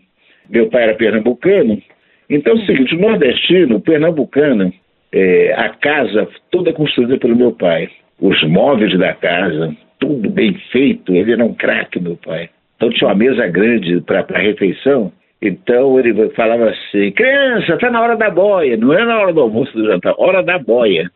Meu 0.50 0.68
pai 0.68 0.84
era 0.84 0.94
pernambucano, 0.94 1.82
então 2.28 2.52
é 2.52 2.56
o 2.56 2.66
seguinte, 2.66 2.94
o 2.94 3.00
nordestino, 3.00 3.76
o 3.76 3.80
pernambucano, 3.80 4.72
é, 5.12 5.54
a 5.54 5.70
casa 5.70 6.28
toda 6.50 6.72
construída 6.72 7.18
pelo 7.18 7.36
meu 7.36 7.52
pai. 7.52 7.88
Os 8.20 8.42
móveis 8.44 8.96
da 8.98 9.12
casa, 9.14 9.74
tudo 9.98 10.28
bem 10.30 10.54
feito, 10.70 11.14
ele 11.14 11.32
era 11.32 11.44
um 11.44 11.54
craque, 11.54 12.00
meu 12.00 12.16
pai. 12.16 12.50
Então 12.76 12.90
tinha 12.90 13.08
uma 13.08 13.14
mesa 13.14 13.46
grande 13.46 14.00
para 14.02 14.26
a 14.28 14.38
refeição, 14.38 15.12
então 15.40 15.98
ele 15.98 16.30
falava 16.30 16.70
assim: 16.70 17.10
criança, 17.12 17.74
está 17.74 17.90
na 17.90 18.00
hora 18.00 18.16
da 18.16 18.30
boia, 18.30 18.76
não 18.76 18.92
é 18.92 19.04
na 19.04 19.18
hora 19.18 19.32
do 19.32 19.40
almoço 19.40 19.72
do 19.72 19.86
jantar, 19.86 20.14
hora 20.18 20.42
da 20.42 20.58
boia. 20.58 21.10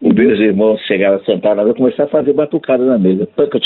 Os 0.00 0.14
meus 0.14 0.38
irmãos 0.38 0.80
chegavam, 0.86 1.20
sentaram 1.24 1.64
lá 1.64 1.70
e 1.70 1.74
começaram 1.74 2.04
a 2.04 2.12
fazer 2.12 2.32
batucada 2.32 2.84
na 2.84 2.96
mesa. 2.96 3.28
Eu 3.36 3.60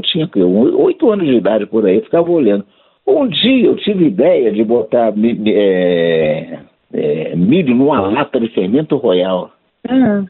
tinha 0.00 0.28
oito 0.76 1.10
anos 1.10 1.26
de 1.26 1.34
idade 1.34 1.66
por 1.66 1.84
aí, 1.84 2.00
ficava 2.00 2.30
olhando. 2.30 2.64
Um 3.04 3.26
dia 3.26 3.66
eu 3.66 3.76
tive 3.76 4.06
ideia 4.06 4.52
de 4.52 4.62
botar 4.62 5.12
é, 5.48 6.60
é, 6.92 7.36
milho 7.36 7.74
numa 7.74 8.00
lata 8.00 8.38
de 8.38 8.48
fermento 8.50 8.96
royal. 8.96 9.50
Uhum. 9.90 10.26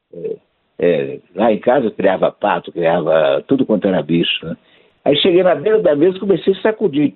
É, 0.78 1.18
lá 1.34 1.52
em 1.52 1.58
casa 1.58 1.86
eu 1.86 1.90
criava 1.90 2.32
pato, 2.32 2.72
criava 2.72 3.44
tudo 3.46 3.66
quanto 3.66 3.86
era 3.86 4.02
bicho. 4.02 4.46
Né? 4.46 4.56
Aí 5.04 5.16
cheguei 5.16 5.42
na 5.42 5.54
beira 5.54 5.80
da 5.80 5.96
mesa 5.96 6.16
e 6.16 6.20
comecei 6.20 6.52
a 6.52 6.62
sacudir. 6.62 7.12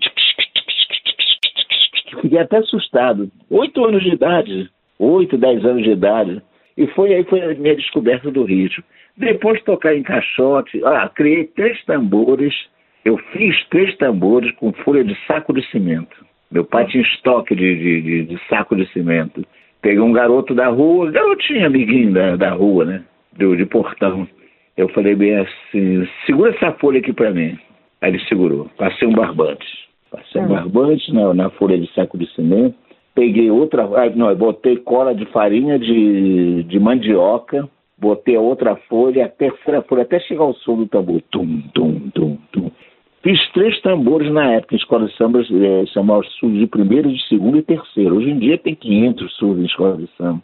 Fiquei 2.21 2.39
até 2.39 2.59
assustado. 2.59 3.31
Oito 3.51 3.85
anos 3.85 4.03
de 4.03 4.11
idade, 4.11 4.69
oito, 4.99 5.39
dez 5.39 5.65
anos 5.65 5.85
de 5.85 5.91
idade. 5.91 6.43
E 6.77 6.87
foi 6.89 7.15
aí 7.15 7.25
foi 7.25 7.41
a 7.41 7.55
minha 7.55 7.77
descoberta 7.77 8.31
do 8.31 8.45
ritmo. 8.45 8.85
Depois 9.17 9.59
de 9.59 9.65
tocar 9.65 9.95
em 9.95 10.03
caixote, 10.03 10.83
ah, 10.85 11.09
criei 11.09 11.45
três 11.45 11.83
tambores. 11.85 12.55
Eu 13.05 13.17
fiz 13.33 13.65
três 13.69 13.97
tambores 13.97 14.51
com 14.57 14.73
folha 14.73 15.05
de 15.05 15.17
saco 15.27 15.53
de 15.55 15.65
cimento. 15.71 16.27
Meu 16.51 16.65
pai 16.65 16.87
tinha 16.87 17.03
estoque 17.03 17.55
de, 17.55 17.77
de, 17.77 18.03
de, 18.03 18.23
de 18.25 18.49
saco 18.49 18.77
de 18.77 18.87
cimento. 18.93 19.45
Peguei 19.81 20.01
um 20.01 20.13
garoto 20.13 20.55
da 20.55 20.69
rua, 20.69 21.11
garotinho 21.11 21.67
amiguinho 21.67 22.13
da, 22.13 22.37
da 22.37 22.51
rua, 22.51 22.85
né? 22.85 23.05
De, 23.33 23.57
de 23.57 23.67
portão. 23.67 24.29
Eu 24.77 24.89
falei 24.91 25.15
bem 25.15 25.37
assim, 25.37 26.07
segura 26.27 26.51
essa 26.51 26.73
folha 26.73 26.99
aqui 26.99 27.13
para 27.13 27.31
mim. 27.31 27.59
Aí 28.07 28.13
ele 28.13 28.21
segurou. 28.29 28.71
Passei 28.79 29.09
um 29.09 29.13
barbante. 29.13 29.67
Passei 30.13 30.41
um 30.41 30.45
ah. 30.45 30.61
barbante 30.61 31.13
na, 31.13 31.35
na 31.35 31.51
folha 31.51 31.77
de 31.77 31.93
saco 31.93 32.17
de 32.17 32.33
cimento. 32.35 32.77
Peguei 33.17 33.51
outra. 33.51 33.83
Ah, 33.83 34.09
não, 34.15 34.33
botei 34.37 34.77
cola 34.77 35.13
de 35.13 35.27
farinha 35.27 35.77
de, 35.77 36.63
de 36.63 36.79
mandioca. 36.79 37.69
Botei 37.99 38.37
a 38.37 38.41
outra 38.41 38.77
folha, 38.89 39.25
a 39.25 39.29
terceira 39.29 39.83
folha, 39.83 40.03
até 40.03 40.21
chegar 40.21 40.45
ao 40.45 40.55
som 40.55 40.77
do 40.77 40.87
tambor. 40.87 41.21
Tum, 41.33 41.63
tum, 41.75 42.11
tum, 42.11 42.39
tum. 42.53 42.71
Fiz 43.23 43.41
três 43.53 43.81
tambores 43.81 44.31
na 44.33 44.53
época 44.53 44.77
em 44.77 44.79
escola 44.79 45.07
de 45.07 45.17
samba, 45.17 45.41
é, 45.41 45.87
chamava 45.87 46.23
surdos 46.39 46.61
de 46.61 46.67
primeiro, 46.69 47.13
de 47.13 47.21
segundo 47.27 47.59
e 47.59 47.63
terceiro. 47.63 48.19
Hoje 48.19 48.31
em 48.31 48.39
dia 48.39 48.57
tem 48.57 48.77
500 48.77 49.33
surdos 49.35 49.63
em 49.65 49.67
escola 49.67 49.97
de 49.97 50.09
samba. 50.17 50.41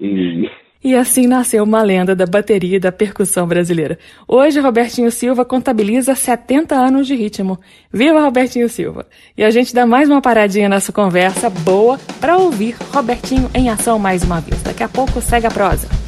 e... 0.00 0.50
e 0.82 0.94
assim 0.94 1.26
nasceu 1.26 1.62
uma 1.62 1.82
lenda 1.82 2.16
da 2.16 2.24
bateria 2.24 2.78
e 2.78 2.80
da 2.80 2.90
percussão 2.90 3.46
brasileira. 3.46 3.98
Hoje, 4.26 4.58
Robertinho 4.58 5.10
Silva 5.10 5.44
contabiliza 5.44 6.14
70 6.14 6.74
anos 6.74 7.06
de 7.06 7.14
ritmo. 7.14 7.60
Viva 7.92 8.22
Robertinho 8.22 8.70
Silva! 8.70 9.06
E 9.36 9.44
a 9.44 9.50
gente 9.50 9.74
dá 9.74 9.84
mais 9.84 10.08
uma 10.08 10.22
paradinha 10.22 10.70
nessa 10.70 10.94
conversa 10.94 11.50
boa 11.50 11.98
para 12.18 12.38
ouvir 12.38 12.74
Robertinho 12.90 13.50
em 13.54 13.68
ação 13.68 13.98
mais 13.98 14.24
uma 14.24 14.40
vez. 14.40 14.62
Daqui 14.62 14.82
a 14.82 14.88
pouco 14.88 15.20
segue 15.20 15.46
a 15.46 15.50
prosa. 15.50 16.05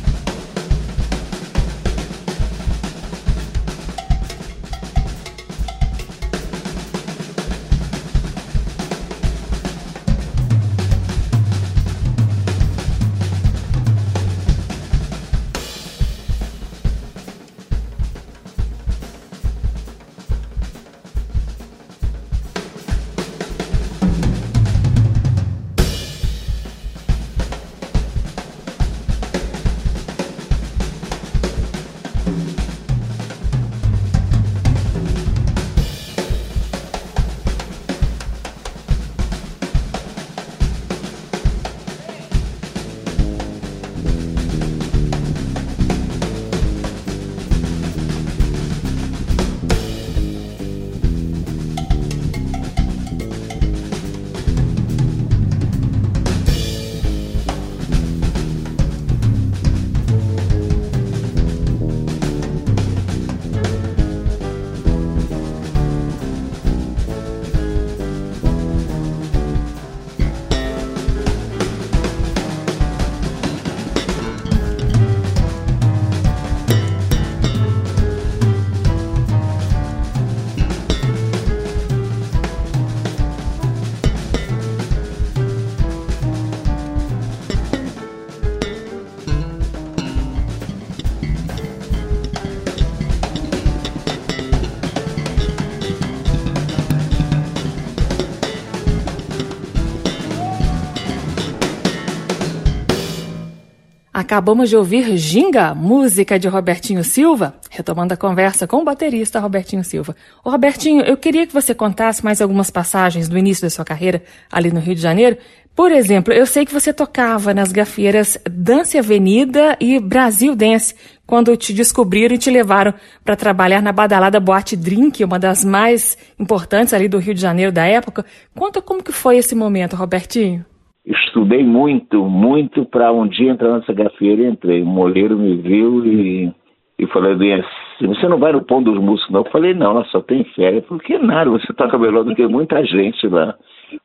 Acabamos 104.19 104.69
de 104.69 104.77
ouvir 104.77 105.17
Ginga, 105.17 105.73
música 105.77 106.41
de 106.41 106.49
Robertinho 106.49 107.05
Silva, 107.05 107.55
retomando 107.71 108.15
a 108.15 108.17
conversa 108.17 108.67
com 108.67 108.79
o 108.79 108.85
baterista 108.85 109.39
Robertinho 109.39 109.85
Silva. 109.85 110.17
Ô 110.43 110.51
Robertinho, 110.51 111.03
eu 111.03 111.17
queria 111.17 111.47
que 111.47 111.53
você 111.53 111.73
contasse 111.73 112.25
mais 112.25 112.43
algumas 112.43 112.69
passagens 112.69 113.29
do 113.29 113.39
início 113.39 113.63
da 113.63 113.71
sua 113.71 113.85
carreira 113.85 114.21
ali 114.51 114.73
no 114.73 114.81
Rio 114.81 114.97
de 114.97 115.01
Janeiro. 115.01 115.39
Por 115.73 115.93
exemplo, 115.93 116.35
eu 116.35 116.47
sei 116.47 116.67
que 116.67 116.75
você 116.75 116.93
tocava 116.93 117.55
nas 117.55 117.71
gafieiras 117.71 118.37
Dance 118.51 118.99
Avenida 118.99 119.77
e 119.79 120.01
Brasil 120.01 120.57
Dance, 120.57 120.97
quando 121.25 121.57
te 121.57 121.73
descobriram 121.73 122.35
e 122.35 122.39
te 122.39 122.51
levaram 122.51 122.95
para 123.25 123.37
trabalhar 123.37 123.81
na 123.81 123.93
badalada 123.93 124.41
Boate 124.41 124.75
Drink, 124.77 125.23
uma 125.23 125.39
das 125.39 125.65
mais 125.65 126.19
importantes 126.41 126.93
ali 126.93 127.07
do 127.07 127.19
Rio 127.19 127.35
de 127.35 127.41
Janeiro 127.41 127.71
da 127.71 127.87
época. 127.87 128.27
Conta 128.53 128.83
como 128.83 129.01
que 129.01 129.13
foi 129.13 129.37
esse 129.37 129.55
momento, 129.55 129.95
Robertinho. 129.95 130.67
Estudei 131.13 131.65
muito, 131.65 132.25
muito 132.25 132.85
para 132.85 133.11
um 133.13 133.27
dia 133.27 133.51
entrar 133.51 133.79
nessa 133.79 133.93
gafieira 133.93 134.43
e 134.43 134.47
entrei. 134.47 134.83
O 134.83 134.87
moleiro 134.87 135.39
me 135.39 135.57
viu 135.57 136.05
e, 136.05 136.53
e 136.99 137.07
falou 137.07 137.37
bem 137.37 137.55
assim, 137.55 138.07
você 138.07 138.29
não 138.29 138.39
vai 138.39 138.53
no 138.53 138.65
pão 138.65 138.83
dos 138.83 138.99
músicos 138.99 139.33
não? 139.33 139.41
Eu 139.41 139.51
falei, 139.51 139.75
não, 139.75 139.93
ela 139.93 140.05
só 140.07 140.21
tem 140.21 140.45
férias. 140.45 140.85
Por 140.85 141.03
que 141.03 141.19
nada, 141.19 141.51
você 141.51 141.73
toca 141.73 141.99
melhor 141.99 142.25
do 142.25 142.35
que 142.35 142.47
muita 142.47 142.85
gente 142.85 143.27
lá. 143.27 143.55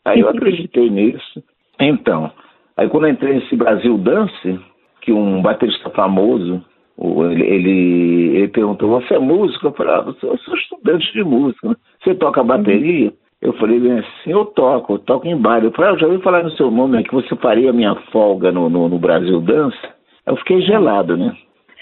Aí 0.05 0.21
eu 0.21 0.29
acreditei 0.29 0.89
nisso. 0.89 1.43
Então, 1.79 2.31
aí 2.77 2.87
quando 2.87 3.07
eu 3.07 3.11
entrei 3.11 3.35
nesse 3.35 3.55
Brasil 3.55 3.97
Dance, 3.97 4.59
que 5.01 5.11
um 5.11 5.41
baterista 5.41 5.89
famoso, 5.89 6.63
ele, 6.97 7.43
ele, 7.43 8.37
ele 8.37 8.47
perguntou, 8.47 9.01
você 9.01 9.15
é 9.15 9.19
músico? 9.19 9.67
Eu 9.67 9.73
falei, 9.73 9.93
ah, 9.93 10.05
eu 10.23 10.37
sou 10.37 10.55
estudante 10.55 11.11
de 11.11 11.23
música. 11.23 11.69
Né? 11.69 11.75
Você 12.01 12.15
toca 12.15 12.43
bateria? 12.43 13.11
Eu 13.43 13.51
falei 13.53 13.77
bem 13.77 13.99
assim, 13.99 14.31
eu 14.31 14.45
toco, 14.45 14.93
eu 14.93 14.99
toco 14.99 15.27
em 15.27 15.35
bar. 15.35 15.61
Eu 15.61 15.71
falei, 15.73 15.91
ah, 15.91 15.97
já 15.97 16.07
ouvi 16.07 16.23
falar 16.23 16.43
no 16.43 16.51
seu 16.51 16.71
nome 16.71 16.97
é 16.97 17.03
que 17.03 17.13
você 17.13 17.35
faria 17.35 17.71
a 17.71 17.73
minha 17.73 17.93
folga 18.09 18.53
no, 18.53 18.69
no, 18.69 18.87
no 18.87 18.97
Brasil 18.97 19.41
Dança. 19.41 19.93
Eu 20.25 20.37
fiquei 20.37 20.61
gelado, 20.61 21.17
né? 21.17 21.35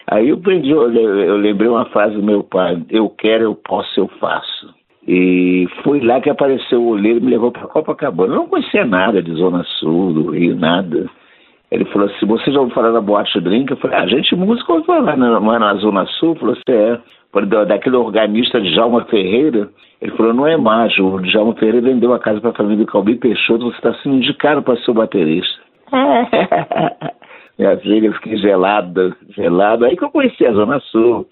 Aí 0.08 0.30
eu 0.30 0.38
aprendi, 0.38 0.72
eu, 0.72 0.91
eu 0.91 1.38
lembrei 1.38 1.70
uma 1.70 1.86
frase 1.86 2.15
do 2.15 2.24
meu 2.24 2.44
pai, 2.44 2.82
eu 2.89 3.08
quero, 3.10 3.44
eu 3.44 3.53
posso, 3.53 4.00
eu 4.00 4.08
faço. 4.20 4.74
E 5.08 5.68
foi 5.84 6.00
lá 6.01 6.20
que 6.20 6.32
apareceu 6.32 6.82
o 6.82 6.89
olheiro 6.89 7.20
e 7.20 7.22
me 7.22 7.30
levou 7.30 7.51
para 7.51 7.68
Copacabana. 7.68 8.34
Eu 8.34 8.38
não 8.38 8.48
conhecia 8.48 8.84
nada 8.84 9.22
de 9.22 9.32
Zona 9.34 9.63
Sul, 9.80 10.13
do 10.13 10.32
Rio, 10.32 10.56
nada. 10.56 11.08
Ele 11.72 11.86
falou 11.86 12.08
assim, 12.08 12.25
você 12.25 12.51
já 12.51 12.60
ouviu 12.60 12.75
falar 12.75 12.92
da 12.92 13.00
Boate 13.00 13.40
Drink? 13.40 13.72
Eu 13.72 13.78
falei, 13.78 13.98
a 13.98 14.01
ah, 14.01 14.08
gente 14.08 14.36
música 14.36 14.74
ouviu 14.74 14.86
falar, 14.86 15.16
não 15.16 15.56
é 15.56 15.60
na 15.60 15.74
Zona 15.75 16.06
Sul? 16.06 16.36
Falou 16.36 16.54
assim, 16.54 16.78
é 16.78 17.00
daquele 17.66 17.96
organista 17.96 18.60
de 18.60 18.72
Djalma 18.72 19.06
Ferreira, 19.06 19.70
ele 20.01 20.12
falou, 20.18 20.34
não 20.34 20.46
é 20.46 20.58
mágico, 20.58 21.04
o 21.04 21.22
Djalma 21.22 21.54
Ferreira 21.54 21.80
vendeu 21.80 22.13
a 22.13 22.20
casa 22.20 22.42
para 22.42 22.50
a 22.50 22.54
família 22.54 22.84
do 22.84 22.92
Calbi 22.92 23.16
Peixoto, 23.16 23.72
você 23.72 23.78
está 23.78 23.94
sendo 23.96 24.18
indicado 24.18 24.62
para 24.62 24.75
ser 24.82 24.92
o 24.92 24.96
baterista. 24.96 25.62
Minha 27.58 27.78
filha, 27.78 28.08
eu 28.08 28.13
fiquei 28.13 28.38
gelada, 28.38 29.16
gelada. 29.30 29.86
Aí 29.86 29.96
que 29.96 30.04
eu 30.04 30.10
conheci 30.10 30.46
a 30.46 30.51
Zona 30.51 30.80
Sul, 30.80 31.28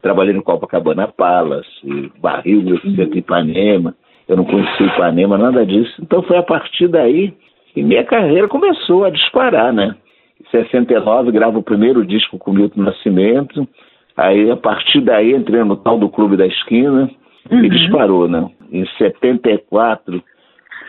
trabalhei 0.00 0.32
no 0.32 0.42
Copacabana 0.42 1.08
Palace, 1.08 2.12
Barril, 2.20 2.62
meu 2.62 2.78
filho 2.78 3.04
aqui 3.04 3.18
Ipanema. 3.18 3.94
Eu 4.28 4.36
não 4.36 4.44
conhecia 4.44 4.86
Ipanema, 4.86 5.36
nada 5.36 5.66
disso. 5.66 5.92
Então 6.00 6.22
foi 6.22 6.36
a 6.36 6.42
partir 6.42 6.86
daí 6.88 7.34
que 7.74 7.82
minha 7.82 8.04
carreira 8.04 8.46
começou 8.46 9.04
a 9.04 9.10
disparar, 9.10 9.72
né? 9.72 9.96
Em 10.40 10.50
69, 10.50 11.32
gravo 11.32 11.58
o 11.58 11.62
primeiro 11.62 12.06
disco 12.06 12.38
com 12.38 12.52
Milton 12.52 12.82
Nascimento. 12.82 13.68
Aí, 14.16 14.48
a 14.48 14.56
partir 14.56 15.00
daí, 15.00 15.34
entrei 15.34 15.64
no 15.64 15.76
tal 15.76 15.98
do 15.98 16.08
Clube 16.08 16.36
da 16.36 16.46
Esquina 16.46 17.10
uhum. 17.50 17.64
e 17.64 17.68
disparou, 17.68 18.28
né? 18.28 18.48
Em 18.70 18.86
74, 18.96 20.22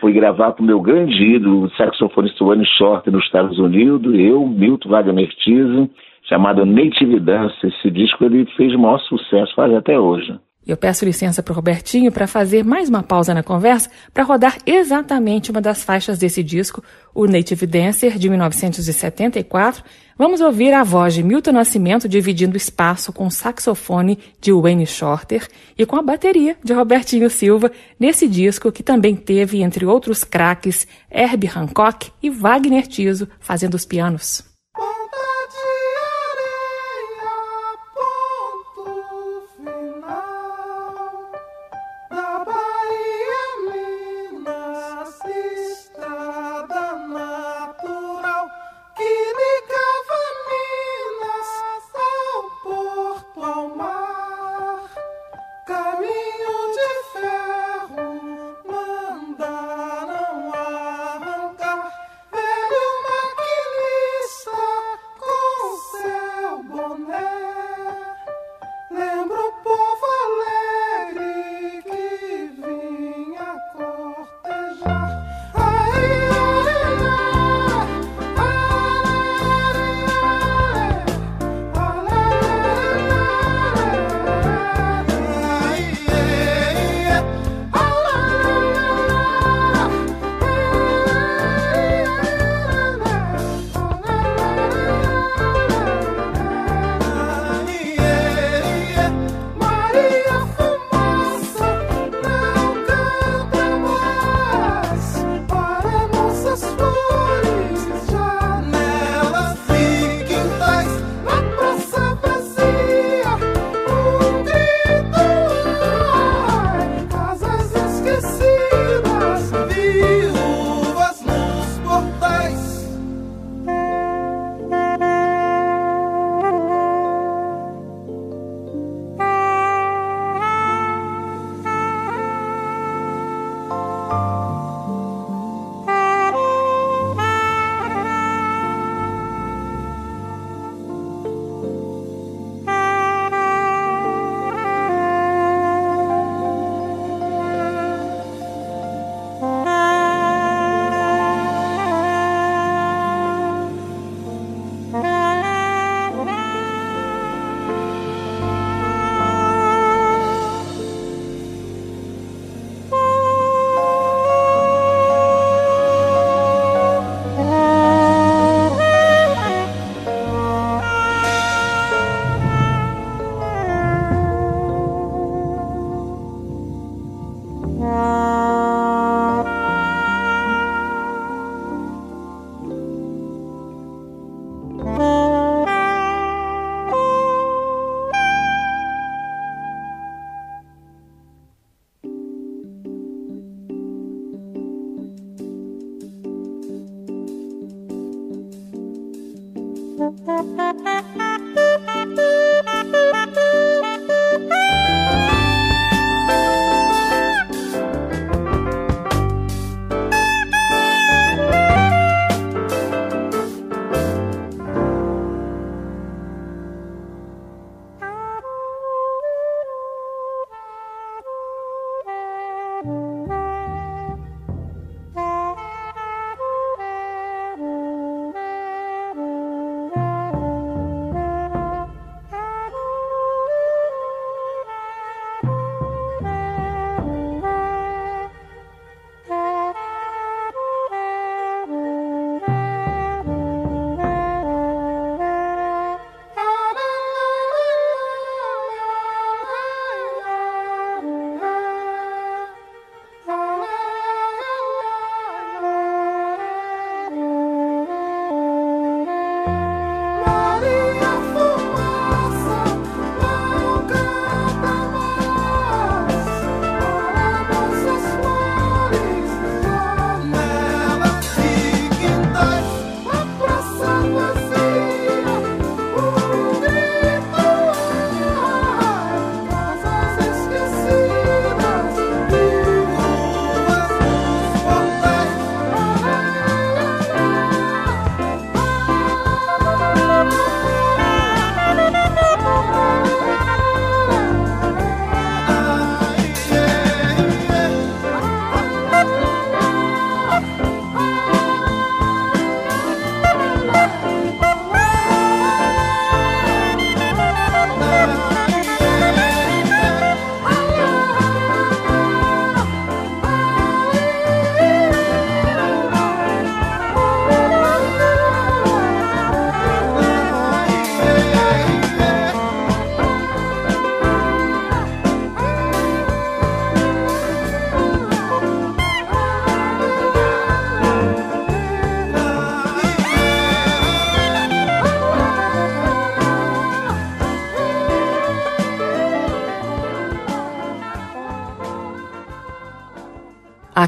fui 0.00 0.12
gravar 0.12 0.52
com 0.52 0.62
o 0.62 0.66
meu 0.66 0.80
grande 0.80 1.20
ídolo, 1.24 1.64
o 1.64 1.70
saxofonista 1.70 2.44
Wayne 2.44 2.66
Short, 2.78 3.10
nos 3.10 3.24
Estados 3.24 3.58
Unidos, 3.58 4.14
eu, 4.16 4.46
Milton 4.46 4.88
Wagner 4.88 5.28
Tiso, 5.38 5.90
chamado 6.22 6.64
Native 6.64 7.18
Dance. 7.18 7.66
Esse 7.66 7.90
disco 7.90 8.24
ele 8.24 8.46
fez 8.56 8.72
o 8.74 8.78
maior 8.78 9.00
sucesso, 9.00 9.52
faz 9.56 9.74
até 9.74 9.98
hoje. 9.98 10.38
Eu 10.66 10.76
peço 10.76 11.04
licença 11.04 11.44
para 11.44 11.52
o 11.52 11.54
Robertinho 11.54 12.10
para 12.10 12.26
fazer 12.26 12.64
mais 12.64 12.88
uma 12.88 13.00
pausa 13.00 13.32
na 13.32 13.42
conversa 13.42 13.88
para 14.12 14.24
rodar 14.24 14.58
exatamente 14.66 15.52
uma 15.52 15.60
das 15.60 15.84
faixas 15.84 16.18
desse 16.18 16.42
disco, 16.42 16.82
o 17.14 17.26
Native 17.28 17.68
Dancer, 17.68 18.18
de 18.18 18.28
1974. 18.28 19.84
Vamos 20.18 20.40
ouvir 20.40 20.72
a 20.72 20.82
voz 20.82 21.14
de 21.14 21.22
Milton 21.22 21.52
Nascimento 21.52 22.08
dividindo 22.08 22.56
espaço 22.56 23.12
com 23.12 23.28
o 23.28 23.30
saxofone 23.30 24.18
de 24.40 24.50
Wayne 24.50 24.86
Shorter 24.86 25.46
e 25.78 25.86
com 25.86 25.94
a 25.94 26.02
bateria 26.02 26.56
de 26.64 26.72
Robertinho 26.72 27.30
Silva 27.30 27.70
nesse 28.00 28.26
disco 28.26 28.72
que 28.72 28.82
também 28.82 29.14
teve, 29.14 29.62
entre 29.62 29.86
outros 29.86 30.24
craques, 30.24 30.84
Herbie 31.08 31.50
Hancock 31.54 32.10
e 32.20 32.28
Wagner 32.28 32.88
Tiso 32.88 33.28
fazendo 33.38 33.74
os 33.74 33.84
pianos. 33.84 34.55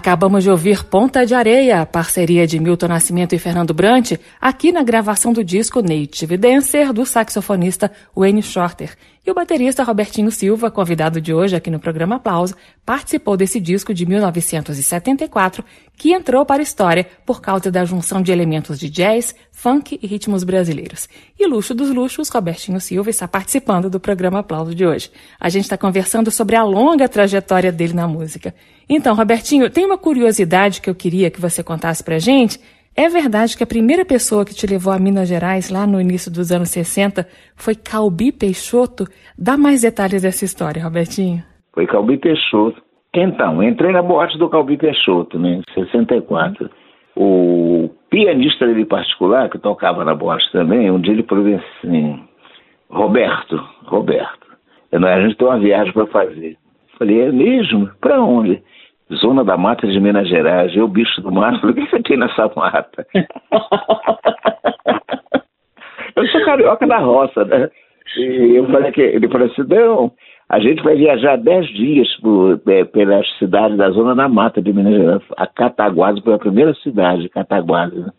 Acabamos 0.09 0.43
de 0.43 0.51
ouvir 0.51 0.85
Ponta 0.85 1.27
de 1.27 1.35
Areia, 1.35 1.85
parceria 1.85 2.47
de 2.47 2.59
Milton 2.59 2.89
Nascimento 2.89 3.35
e 3.35 3.39
Fernando 3.39 3.75
Brant, 3.75 4.13
aqui 4.41 4.73
na 4.73 4.83
gravação 4.83 5.35
do 5.35 5.45
disco 5.45 5.83
Native 5.83 6.39
Dancer, 6.39 6.95
do 6.95 7.05
saxofonista 7.05 7.93
Wayne 8.17 8.43
Shorter. 8.43 8.97
E 9.29 9.31
o 9.31 9.35
baterista 9.35 9.83
Robertinho 9.83 10.31
Silva, 10.31 10.71
convidado 10.71 11.21
de 11.21 11.35
hoje 11.35 11.55
aqui 11.55 11.71
no 11.71 11.79
programa 11.79 12.17
Aplauso, 12.17 12.55
participou 12.83 13.37
desse 13.37 13.61
disco 13.61 13.93
de 13.93 14.07
1974, 14.07 15.63
que 15.99 16.15
entrou 16.15 16.47
para 16.47 16.63
a 16.63 16.65
história 16.65 17.07
por 17.27 17.43
causa 17.43 17.71
da 17.71 17.85
junção 17.85 18.23
de 18.23 18.33
elementos 18.33 18.79
de 18.79 18.89
jazz, 18.89 19.35
funk 19.53 19.99
e 20.01 20.07
ritmos 20.07 20.45
brasileiros. 20.45 21.11
E 21.39 21.47
luxo 21.47 21.75
dos 21.75 21.91
luxos, 21.91 22.31
Robertinho 22.31 22.81
Silva 22.81 23.11
está 23.11 23.29
participando 23.29 23.91
do 23.91 24.01
programa 24.01 24.39
Aplauso 24.39 24.75
de 24.75 24.87
hoje. 24.87 25.11
A 25.39 25.51
gente 25.51 25.65
está 25.65 25.77
conversando 25.77 26.31
sobre 26.31 26.57
a 26.57 26.65
longa 26.65 27.07
trajetória 27.07 27.71
dele 27.71 27.93
na 27.93 28.09
música. 28.09 28.55
Então, 28.89 29.15
Robertinho, 29.15 29.69
tem 29.69 29.85
uma 29.85 29.99
curiosidade 29.99 30.81
que 30.81 30.89
eu 30.89 30.95
queria 30.95 31.31
que 31.31 31.39
você 31.39 31.63
contasse 31.63 32.03
pra 32.03 32.19
gente. 32.19 32.59
É 33.01 33.09
verdade 33.09 33.57
que 33.57 33.63
a 33.63 33.67
primeira 33.67 34.05
pessoa 34.05 34.45
que 34.45 34.53
te 34.53 34.67
levou 34.67 34.93
a 34.93 34.99
Minas 34.99 35.29
Gerais 35.29 35.71
lá 35.71 35.87
no 35.87 36.01
início 36.01 36.33
dos 36.33 36.51
anos 36.51 36.71
60 36.71 37.29
foi 37.55 37.77
Calbi 37.77 38.33
Peixoto? 38.33 39.05
Dá 39.39 39.57
mais 39.57 39.83
detalhes 39.83 40.23
dessa 40.23 40.45
história, 40.45 40.83
Robertinho. 40.83 41.41
Foi 41.73 41.87
Calbi 41.87 42.17
Peixoto. 42.17 42.83
Então, 43.15 43.63
entrei 43.63 43.93
na 43.93 44.03
boate 44.03 44.37
do 44.37 44.49
Calbi 44.49 44.77
Peixoto, 44.77 45.39
né, 45.39 45.61
em 45.61 45.63
64. 45.75 46.69
O 47.15 47.89
pianista 48.11 48.67
dele 48.67 48.85
particular, 48.85 49.49
que 49.49 49.61
tocava 49.61 50.05
na 50.05 50.17
boate 50.17 50.51
também, 50.51 50.91
um 50.91 51.01
dia 51.01 51.13
ele 51.13 51.23
falou 51.23 51.47
assim, 51.55 52.21
Roberto, 52.91 53.65
Roberto, 53.85 54.49
a 54.91 55.21
gente 55.21 55.37
tem 55.37 55.47
uma 55.47 55.61
viagem 55.61 55.93
para 55.93 56.07
fazer. 56.09 56.57
Falei, 56.99 57.21
é 57.21 57.31
mesmo? 57.31 57.89
Para 58.01 58.21
onde? 58.21 58.61
Zona 59.15 59.45
da 59.45 59.57
Mata 59.57 59.87
de 59.87 60.01
Minas 60.01 60.29
Gerais. 60.29 60.75
Eu, 60.77 60.87
bicho 60.89 61.21
do 61.23 61.33
mato, 61.33 61.67
o 61.67 61.75
que 61.75 61.89
você 61.89 62.03
tem 62.03 62.17
nessa 62.17 62.51
mata? 62.55 63.07
eu 66.17 66.27
sou 66.29 66.45
carioca 66.45 66.87
da 66.87 66.99
roça, 66.99 67.45
né? 67.45 67.71
E 68.17 68.57
eu 68.57 68.67
falei 68.67 68.93
que 68.93 69.01
ele 69.01 69.29
falou 69.29 69.47
assim, 69.47 69.63
não, 69.69 70.13
a 70.49 70.59
gente 70.61 70.83
vai 70.83 70.97
viajar 70.97 71.37
dez 71.37 71.67
dias 71.69 72.09
por, 72.21 72.61
é, 72.67 72.85
pelas 72.85 73.29
cidades 73.39 73.77
da 73.77 73.91
Zona 73.91 74.15
da 74.15 74.29
Mata 74.29 74.63
de 74.63 74.73
Minas 74.73 74.95
Gerais. 74.95 75.23
A 75.37 75.47
Cataguases 75.47 76.23
foi 76.23 76.35
a 76.35 76.39
primeira 76.39 76.75
cidade, 76.75 77.29
Cataguases. 77.29 78.07
Né? 78.07 78.13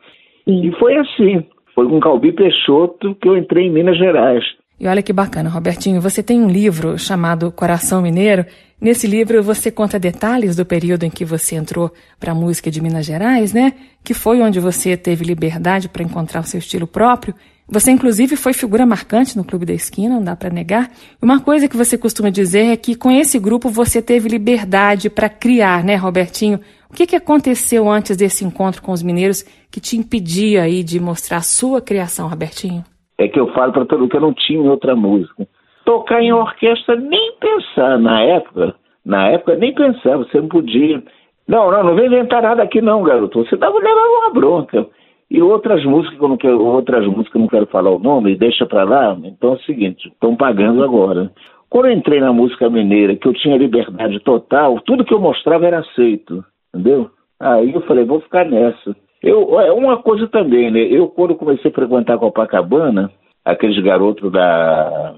E 0.48 0.72
foi 0.74 0.96
assim. 0.98 1.46
Foi 1.74 1.88
com 1.88 2.00
Calbi 2.00 2.32
Peixoto 2.32 3.16
que 3.16 3.28
eu 3.28 3.38
entrei 3.38 3.68
em 3.68 3.72
Minas 3.72 3.98
Gerais. 3.98 4.44
E 4.80 4.88
olha 4.88 5.04
que 5.04 5.12
bacana, 5.12 5.50
Robertinho, 5.50 6.00
você 6.00 6.24
tem 6.24 6.42
um 6.42 6.48
livro 6.48 6.98
chamado 6.98 7.52
Coração 7.52 8.02
Mineiro. 8.02 8.46
Nesse 8.80 9.08
livro 9.08 9.44
você 9.44 9.70
conta 9.70 10.00
detalhes 10.00 10.56
do 10.56 10.66
período 10.66 11.04
em 11.04 11.10
que 11.10 11.26
você 11.26 11.56
entrou 11.56 11.94
para 12.18 12.32
a 12.32 12.36
música 12.36 12.72
de 12.72 12.80
Minas 12.80 13.06
Gerais, 13.06 13.52
né? 13.52 13.74
Que 14.02 14.14
foi 14.14 14.42
onde 14.42 14.58
você 14.58 14.96
teve 14.96 15.26
liberdade 15.26 15.90
para 15.90 16.02
encontrar 16.02 16.40
o 16.40 16.46
seu 16.46 16.60
estilo 16.60 16.88
próprio. 16.88 17.36
Você 17.68 17.92
inclusive 17.92 18.38
foi 18.38 18.54
figura 18.54 18.86
marcante 18.86 19.36
no 19.36 19.44
Clube 19.44 19.66
da 19.66 19.74
Esquina, 19.74 20.16
não 20.16 20.24
dá 20.24 20.34
para 20.34 20.50
negar. 20.50 20.90
Uma 21.22 21.42
coisa 21.42 21.68
que 21.68 21.76
você 21.76 21.98
costuma 21.98 22.30
dizer 22.30 22.68
é 22.68 22.78
que 22.78 22.96
com 22.96 23.12
esse 23.12 23.38
grupo 23.38 23.70
você 23.70 24.02
teve 24.02 24.30
liberdade 24.30 25.10
para 25.10 25.28
criar, 25.28 25.84
né, 25.84 25.98
Robertinho? 25.98 26.60
O 26.90 26.94
que, 26.94 27.06
que 27.06 27.18
aconteceu 27.18 27.92
antes 27.92 28.16
desse 28.16 28.46
encontro 28.46 28.82
com 28.82 28.94
os 28.94 29.04
mineiros 29.04 29.44
que 29.70 29.82
te 29.82 29.98
impedia 29.98 30.64
aí 30.64 30.84
de 30.84 31.02
mostrar 31.02 31.38
a 31.38 31.42
sua 31.42 31.82
criação, 31.82 32.30
Robertinho? 32.30 32.84
É 33.20 33.28
que 33.28 33.40
eu 33.40 33.48
falo 33.54 33.74
para 33.74 33.86
todo 33.86 34.00
mundo 34.00 34.10
que 34.10 34.18
eu 34.18 34.22
não 34.22 34.34
tinha 34.34 34.62
outra 34.62 34.96
música. 34.96 35.46
Tocar 35.86 36.22
em 36.22 36.32
orquestra, 36.32 36.96
nem 36.96 37.34
pensar. 37.40 38.00
Na 38.00 38.22
época, 38.22 38.76
na 39.06 39.28
época, 39.28 39.56
nem 39.56 39.74
pensar, 39.74 40.18
você 40.18 40.40
não 40.40 40.48
podia. 40.48 41.04
Não, 41.48 41.70
não, 41.70 41.84
não 41.84 41.96
vem 41.96 42.06
inventar 42.06 42.42
nada 42.42 42.64
aqui 42.64 42.82
não, 42.82 43.04
garoto. 43.04 43.44
Você 43.44 43.58
dava 43.58 43.78
levar 43.78 44.08
uma 44.08 44.30
bronca. 44.32 44.88
E 45.30 45.42
outras 45.42 45.84
músicas, 45.84 46.20
eu 46.20 46.28
não 46.28 46.38
quero, 46.38 46.64
outras 46.64 47.06
músicas 47.06 47.36
eu 47.36 47.42
não 47.42 47.48
quero 47.48 47.68
falar 47.68 47.92
o 47.92 48.00
nome, 48.00 48.36
deixa 48.36 48.66
para 48.66 48.84
lá. 48.84 49.18
Então 49.24 49.52
é 49.52 49.56
o 49.56 49.60
seguinte, 49.60 50.08
estão 50.08 50.36
pagando 50.36 50.84
agora. 50.84 51.32
Quando 51.70 51.86
eu 51.86 51.92
entrei 51.92 52.20
na 52.20 52.34
música 52.34 52.70
mineira, 52.70 53.16
que 53.16 53.28
eu 53.28 53.34
tinha 53.34 53.58
liberdade 53.58 54.20
total, 54.22 54.80
tudo 54.82 55.06
que 55.06 55.14
eu 55.14 55.20
mostrava 55.20 55.68
era 55.68 55.80
aceito, 55.80 56.44
entendeu? 56.74 57.12
Aí 57.40 57.72
eu 57.72 57.82
falei, 57.82 58.06
vou 58.06 58.22
ficar 58.22 58.46
nessa. 58.46 58.96
Eu, 59.22 59.60
é 59.60 59.72
uma 59.72 59.98
coisa 59.98 60.28
também, 60.28 60.72
né? 60.72 60.80
Eu, 60.80 61.08
quando 61.08 61.36
comecei 61.36 61.70
a 61.70 61.74
frequentar 61.74 62.18
Copacabana, 62.18 63.12
aqueles 63.44 63.82
garotos 63.84 64.32
da, 64.32 65.14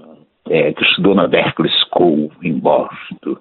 é, 0.48 0.72
que 0.72 0.82
estudou 0.84 1.14
na 1.14 1.28
Berkeley 1.28 1.70
School, 1.70 2.30
em 2.42 2.52
Boston, 2.52 3.36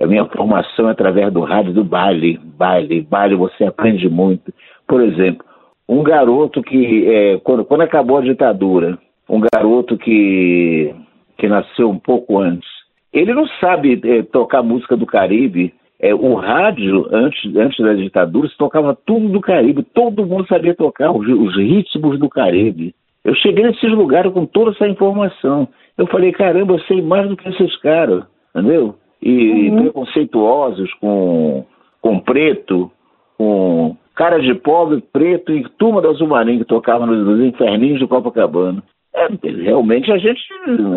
a 0.00 0.06
minha 0.06 0.24
formação 0.26 0.88
é 0.88 0.92
através 0.92 1.32
do 1.32 1.40
rádio 1.40 1.72
do 1.72 1.84
baile, 1.84 2.38
baile, 2.42 3.02
baile, 3.02 3.34
você 3.36 3.64
aprende 3.64 4.08
muito. 4.08 4.52
Por 4.86 5.02
exemplo, 5.02 5.44
um 5.88 6.02
garoto 6.02 6.62
que, 6.62 7.08
é, 7.08 7.38
quando, 7.38 7.64
quando 7.64 7.82
acabou 7.82 8.18
a 8.18 8.22
ditadura, 8.22 8.98
um 9.28 9.40
garoto 9.52 9.96
que, 9.96 10.94
que 11.36 11.48
nasceu 11.48 11.88
um 11.88 11.98
pouco 11.98 12.38
antes, 12.38 12.68
ele 13.12 13.34
não 13.34 13.46
sabe 13.60 14.00
é, 14.04 14.22
tocar 14.22 14.62
música 14.62 14.96
do 14.96 15.06
Caribe, 15.06 15.74
é, 16.00 16.14
o 16.14 16.34
rádio, 16.34 17.06
antes, 17.12 17.54
antes 17.54 17.78
da 17.84 17.92
ditadura, 17.92 18.48
se 18.48 18.56
tocava 18.56 18.96
tudo 19.06 19.28
do 19.28 19.40
Caribe, 19.40 19.82
todo 19.82 20.24
mundo 20.26 20.46
sabia 20.48 20.74
tocar 20.74 21.12
os, 21.12 21.28
os 21.28 21.56
ritmos 21.56 22.18
do 22.18 22.28
Caribe. 22.28 22.94
Eu 23.22 23.34
cheguei 23.34 23.64
nesses 23.64 23.90
lugares 23.90 24.32
com 24.32 24.46
toda 24.46 24.70
essa 24.70 24.88
informação. 24.88 25.68
Eu 25.98 26.06
falei, 26.06 26.32
caramba, 26.32 26.72
eu 26.72 26.80
sei 26.80 27.02
mais 27.02 27.28
do 27.28 27.36
que 27.36 27.46
esses 27.50 27.76
caras, 27.76 28.24
entendeu? 28.54 28.94
E, 29.20 29.68
uhum. 29.68 29.82
preconceituosos 29.82 30.90
com, 30.94 31.66
com 32.00 32.18
preto, 32.18 32.90
com 33.36 33.94
cara 34.14 34.38
de 34.40 34.54
pobre, 34.54 35.02
preto 35.12 35.52
e 35.52 35.68
turma 35.78 36.00
da 36.00 36.12
Zumarim 36.12 36.58
que 36.58 36.64
tocava 36.64 37.04
nos, 37.04 37.26
nos 37.26 37.40
inferninhos 37.40 37.98
de 37.98 38.06
Copacabana. 38.06 38.82
É, 39.14 39.28
realmente 39.50 40.10
a 40.10 40.16
gente, 40.16 40.40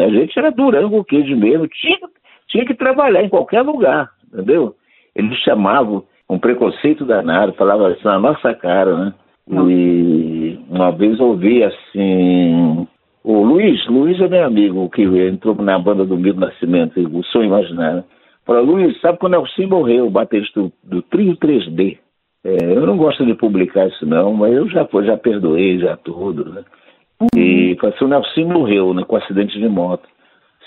a 0.02 0.10
gente 0.10 0.40
era 0.40 0.50
Durango 0.50 1.04
Kid 1.04 1.36
mesmo, 1.36 1.68
tinha, 1.68 1.98
tinha 2.48 2.66
que 2.66 2.74
trabalhar 2.74 3.22
em 3.22 3.30
qualquer 3.30 3.64
lugar, 3.64 4.10
entendeu? 4.32 4.76
Eles 5.16 5.38
chamavam 5.40 6.04
um 6.30 6.40
preconceito 6.40 7.06
danado, 7.06 7.54
falavam 7.54 7.88
assim 7.88 8.04
na 8.04 8.20
nossa 8.20 8.54
cara, 8.54 8.98
né? 8.98 9.14
Não. 9.48 9.70
E 9.70 10.60
uma 10.70 10.92
vez 10.92 11.20
ouvi 11.20 11.64
assim. 11.64 12.88
O 13.24 13.44
Luiz, 13.44 13.86
Luiz 13.88 14.20
é 14.20 14.28
meu 14.28 14.46
amigo, 14.46 14.90
que 14.90 15.04
entrou 15.04 15.56
na 15.56 15.80
banda 15.80 16.06
do 16.06 16.18
Milton 16.18 16.42
Nascimento, 16.42 17.00
o 17.00 17.24
Sonho 17.24 17.46
Imaginário. 17.46 18.04
Falou, 18.46 18.64
Luiz, 18.64 19.00
sabe 19.00 19.18
quando 19.18 19.34
Nelson 19.34 19.68
morreu, 19.68 20.08
o 20.08 20.12
baterista 20.12 20.60
do, 20.60 20.74
do 20.84 21.02
Trio 21.04 21.38
3D? 21.38 21.98
É, 22.44 22.58
eu 22.76 22.86
não 22.86 22.98
gosto 22.98 23.26
de 23.26 23.34
publicar 23.34 23.88
isso 23.88 24.06
não, 24.06 24.34
mas 24.34 24.54
eu 24.54 24.68
já, 24.68 24.86
já 25.04 25.16
perdoei, 25.16 25.80
já 25.80 25.96
tudo, 25.96 26.52
né? 26.52 26.64
Uhum. 27.22 27.42
E 27.42 27.78
falou 27.80 27.96
assim, 27.96 28.06
o 28.06 28.08
Nelson 28.10 28.54
morreu, 28.54 28.94
né, 28.94 29.04
com 29.08 29.16
acidente 29.16 29.58
de 29.58 29.70
moto. 29.70 30.04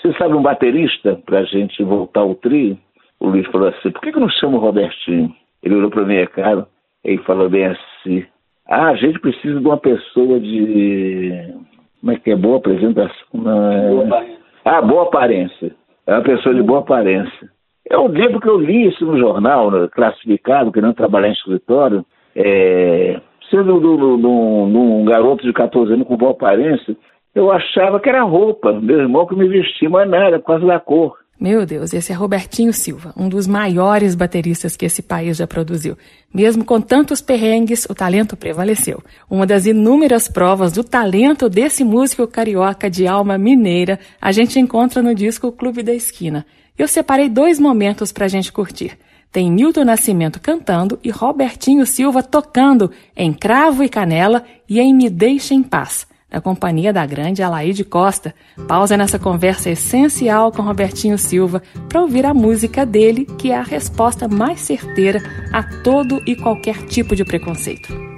Você 0.01 0.11
sabe 0.13 0.33
um 0.33 0.41
baterista 0.41 1.19
pra 1.23 1.43
gente 1.43 1.83
voltar 1.83 2.21
ao 2.21 2.33
trio? 2.33 2.77
O 3.19 3.29
Luiz 3.29 3.47
falou 3.47 3.69
assim, 3.69 3.91
por 3.91 4.01
que, 4.01 4.11
que 4.11 4.17
eu 4.17 4.21
não 4.21 4.29
chamo 4.29 4.57
o 4.57 4.59
Robertinho? 4.59 5.33
Ele 5.63 5.75
olhou 5.75 5.89
para 5.89 6.05
minha 6.05 6.27
cara 6.27 6.67
e 7.03 7.17
falou 7.19 7.49
bem 7.49 7.65
assim, 7.65 8.25
ah, 8.67 8.89
a 8.89 8.95
gente 8.95 9.19
precisa 9.19 9.59
de 9.59 9.65
uma 9.65 9.77
pessoa 9.77 10.39
de... 10.39 11.53
Como 11.99 12.11
é 12.11 12.19
que 12.19 12.31
é? 12.31 12.35
Boa 12.35 12.57
apresentação? 12.57 13.13
Boa 13.33 14.25
ah, 14.65 14.81
boa 14.81 15.03
aparência. 15.03 15.73
É 16.05 16.13
uma 16.13 16.23
pessoa 16.23 16.53
de 16.53 16.61
boa 16.61 16.79
aparência. 16.79 17.49
Eu 17.89 18.07
lembro 18.07 18.41
que 18.41 18.49
eu 18.49 18.57
li 18.57 18.87
isso 18.87 19.05
no 19.05 19.17
jornal, 19.17 19.71
né, 19.71 19.87
classificado, 19.93 20.71
querendo 20.73 20.93
trabalhar 20.93 21.29
em 21.29 21.33
escritório, 21.33 22.05
é, 22.35 23.21
sendo 23.49 23.75
um 23.77 25.05
garoto 25.05 25.45
de 25.45 25.53
14 25.53 25.93
anos 25.93 26.05
com 26.05 26.17
boa 26.17 26.31
aparência, 26.31 26.97
eu 27.33 27.49
achava 27.49 27.99
que 27.99 28.09
era 28.09 28.23
roupa, 28.23 28.73
meu 28.73 28.99
irmão 28.99 29.25
que 29.25 29.35
me 29.35 29.47
vestia, 29.47 29.89
mas 29.89 30.09
não 30.09 30.17
era, 30.17 30.37
por 30.39 30.47
causa 30.47 30.65
da 30.65 30.79
cor. 30.79 31.17
Meu 31.39 31.67
Deus, 31.67 31.93
esse 31.93 32.11
é 32.11 32.15
Robertinho 32.15 32.73
Silva, 32.73 33.13
um 33.15 33.29
dos 33.29 33.45
maiores 33.45 34.15
bateristas 34.15 34.75
que 34.75 34.87
esse 34.87 35.03
país 35.03 35.37
já 35.37 35.45
produziu. 35.45 35.95
Mesmo 36.33 36.65
com 36.65 36.81
tantos 36.81 37.21
perrengues, 37.21 37.85
o 37.87 37.93
talento 37.93 38.35
prevaleceu. 38.35 39.03
Uma 39.29 39.45
das 39.45 39.67
inúmeras 39.67 40.27
provas 40.27 40.71
do 40.71 40.83
talento 40.83 41.47
desse 41.47 41.83
músico 41.83 42.25
carioca 42.25 42.89
de 42.89 43.05
alma 43.05 43.37
mineira, 43.37 43.99
a 44.19 44.31
gente 44.31 44.59
encontra 44.59 45.03
no 45.03 45.13
disco 45.13 45.51
Clube 45.51 45.83
da 45.83 45.93
Esquina. 45.93 46.43
Eu 46.75 46.87
separei 46.87 47.29
dois 47.29 47.59
momentos 47.59 48.11
para 48.11 48.25
a 48.25 48.29
gente 48.29 48.51
curtir. 48.51 48.97
Tem 49.31 49.51
Milton 49.51 49.85
Nascimento 49.85 50.39
cantando 50.41 50.97
e 51.03 51.11
Robertinho 51.11 51.85
Silva 51.85 52.23
tocando 52.23 52.89
em 53.15 53.31
Cravo 53.31 53.83
e 53.83 53.89
Canela 53.89 54.43
e 54.67 54.79
em 54.79 54.91
Me 54.91 55.07
Deixa 55.07 55.53
em 55.53 55.61
Paz 55.61 56.07
na 56.37 56.41
companhia 56.41 56.93
da 56.93 57.03
grande 57.03 57.41
Alaide 57.41 57.83
Costa. 57.83 58.33
Pausa 58.67 58.95
nessa 58.95 59.17
conversa 59.17 59.71
essencial 59.71 60.51
com 60.51 60.61
Robertinho 60.61 61.17
Silva 61.17 61.63
para 61.89 62.01
ouvir 62.01 62.25
a 62.27 62.33
música 62.33 62.85
dele, 62.85 63.25
que 63.39 63.51
é 63.51 63.57
a 63.57 63.63
resposta 63.63 64.27
mais 64.27 64.61
certeira 64.61 65.19
a 65.51 65.63
todo 65.63 66.21
e 66.27 66.35
qualquer 66.35 66.85
tipo 66.85 67.15
de 67.15 67.25
preconceito. 67.25 68.16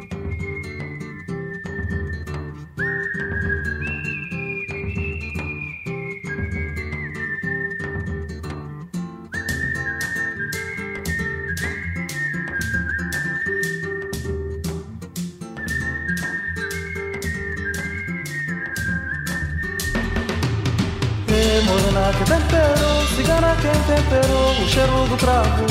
Morena 22.19 22.25
que 22.25 22.25
temperou, 22.25 23.05
cigana 23.15 23.55
quem 23.61 23.95
temperou 23.95 24.51
o 24.51 24.67
cheiro 24.67 25.07
do 25.07 25.17
cravo. 25.17 25.65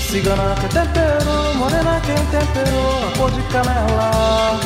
Cigana 0.00 0.54
que 0.54 0.68
temperou, 0.68 1.54
morena 1.54 2.00
quem 2.04 2.16
temperou 2.26 3.08
a 3.08 3.16
cor 3.16 3.30
de 3.30 3.42
canela. 3.42 4.60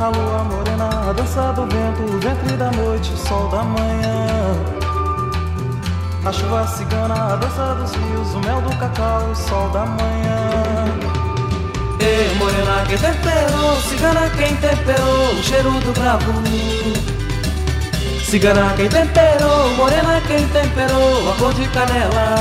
A 0.00 0.08
lua 0.08 0.44
morena, 0.44 1.10
a 1.10 1.12
dança 1.12 1.52
do 1.54 1.62
vento, 1.62 2.02
o 2.02 2.20
ventre 2.20 2.56
da 2.56 2.70
noite, 2.70 3.12
o 3.12 3.16
sol 3.16 3.48
da 3.48 3.62
manhã. 3.64 4.54
A 6.24 6.32
chuva 6.32 6.66
cigana, 6.68 7.32
a 7.32 7.36
dança 7.36 7.74
dos 7.74 7.92
rios, 7.92 8.34
o 8.34 8.40
mel 8.40 8.60
do 8.60 8.76
cacau, 8.76 9.30
o 9.30 9.34
sol 9.34 9.68
da 9.70 9.86
manhã. 9.86 10.84
Ei, 12.00 12.34
morena 12.36 12.84
quem 12.86 12.98
temperou, 12.98 13.76
cigana 13.88 14.30
quem 14.30 14.54
temperou 14.56 15.32
o 15.32 15.42
cheiro 15.42 15.70
do 15.80 15.92
cravo. 15.92 17.17
Cigana 18.28 18.74
quem 18.76 18.90
temperou, 18.90 19.70
morena 19.70 20.20
quem 20.26 20.46
temperou 20.48 21.30
a 21.30 21.34
cor 21.36 21.54
de 21.54 21.66
canela. 21.68 22.34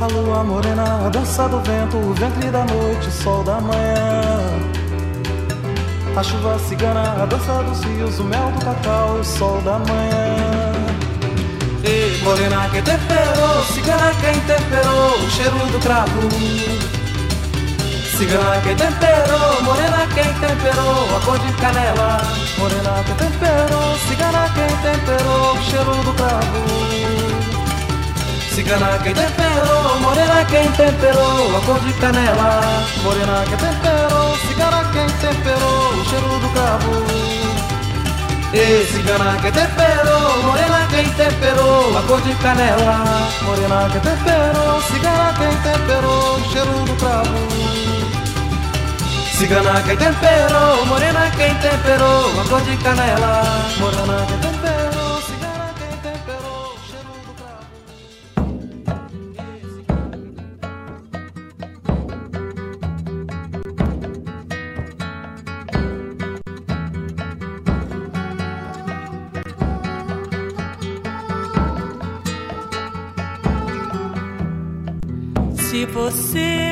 A 0.00 0.06
lua 0.08 0.42
morena, 0.42 1.06
a 1.06 1.08
dança 1.10 1.48
do 1.48 1.60
vento, 1.60 1.96
o 1.96 2.12
ventre 2.14 2.50
da 2.50 2.64
noite, 2.64 3.06
o 3.06 3.12
sol 3.12 3.44
da 3.44 3.60
manhã. 3.60 4.29
A 6.20 6.22
chuva 6.22 6.58
cigana, 6.68 7.22
a 7.22 7.24
dança 7.24 7.62
dos 7.62 7.82
rios, 7.82 8.18
o 8.18 8.24
mel 8.24 8.52
do 8.52 8.62
cacau, 8.62 9.14
o 9.14 9.24
sol 9.24 9.58
da 9.62 9.78
manhã. 9.78 10.72
Ei, 11.82 12.20
morena 12.22 12.68
quem 12.70 12.82
temperou, 12.82 13.64
cigana 13.72 14.12
quem 14.20 14.38
temperou, 14.40 15.14
o 15.16 15.30
cheiro 15.30 15.56
do 15.72 15.78
cravo. 15.78 16.28
Cigana 18.18 18.60
quem 18.60 18.76
temperou, 18.76 19.62
morena 19.62 20.06
quem 20.12 20.24
temperou, 20.24 21.16
a 21.16 21.20
cor 21.24 21.38
de 21.38 21.52
canela. 21.54 22.20
Morena 22.58 23.02
quem 23.06 23.14
temperou, 23.14 23.98
cigana 24.06 24.50
quem 24.52 24.76
temperou, 24.76 25.54
o 25.54 25.62
cheiro 25.62 25.94
do 26.04 26.12
cravo. 26.12 27.20
Cigana 28.54 28.98
quem 28.98 29.14
temperou, 29.14 30.00
morena 30.00 30.44
quem 30.44 30.70
temperou 30.72 31.56
a 31.56 31.60
cor 31.64 31.80
de 31.80 31.94
canela. 31.94 32.60
Morena 33.02 33.42
quem 33.48 33.56
temperou, 33.56 34.36
cigana 34.46 34.84
quem 34.92 35.06
temperou 35.06 35.99
o 36.50 36.54
cheiro 36.54 36.54
do 36.54 36.54
cravo. 36.54 36.90
E 38.52 38.86
cigana 38.86 39.36
quem 39.40 39.52
temperou, 39.52 40.42
morena 40.42 40.86
quem 40.90 41.08
temperou 41.10 41.96
a 41.96 42.02
cor 42.02 42.20
de 42.22 42.34
canela. 42.36 43.28
Morena 43.42 43.88
quem 43.90 44.00
temperou, 44.00 44.82
cigana 44.82 45.34
quem 45.38 45.56
temperou 45.62 46.40
cheiro 46.50 46.84
do 46.84 46.94
cravo. 46.96 47.38
Cigana 49.38 49.82
quem 49.82 49.96
temperou, 49.96 50.86
morena 50.86 51.30
quem 51.36 51.54
temperou 51.56 52.40
a 52.40 52.44
cor 52.48 52.60
de 52.62 52.76
canela. 52.78 53.42
Morena 53.78 54.26
quem 54.26 54.38
temperou, 54.38 54.89
você 76.10 76.69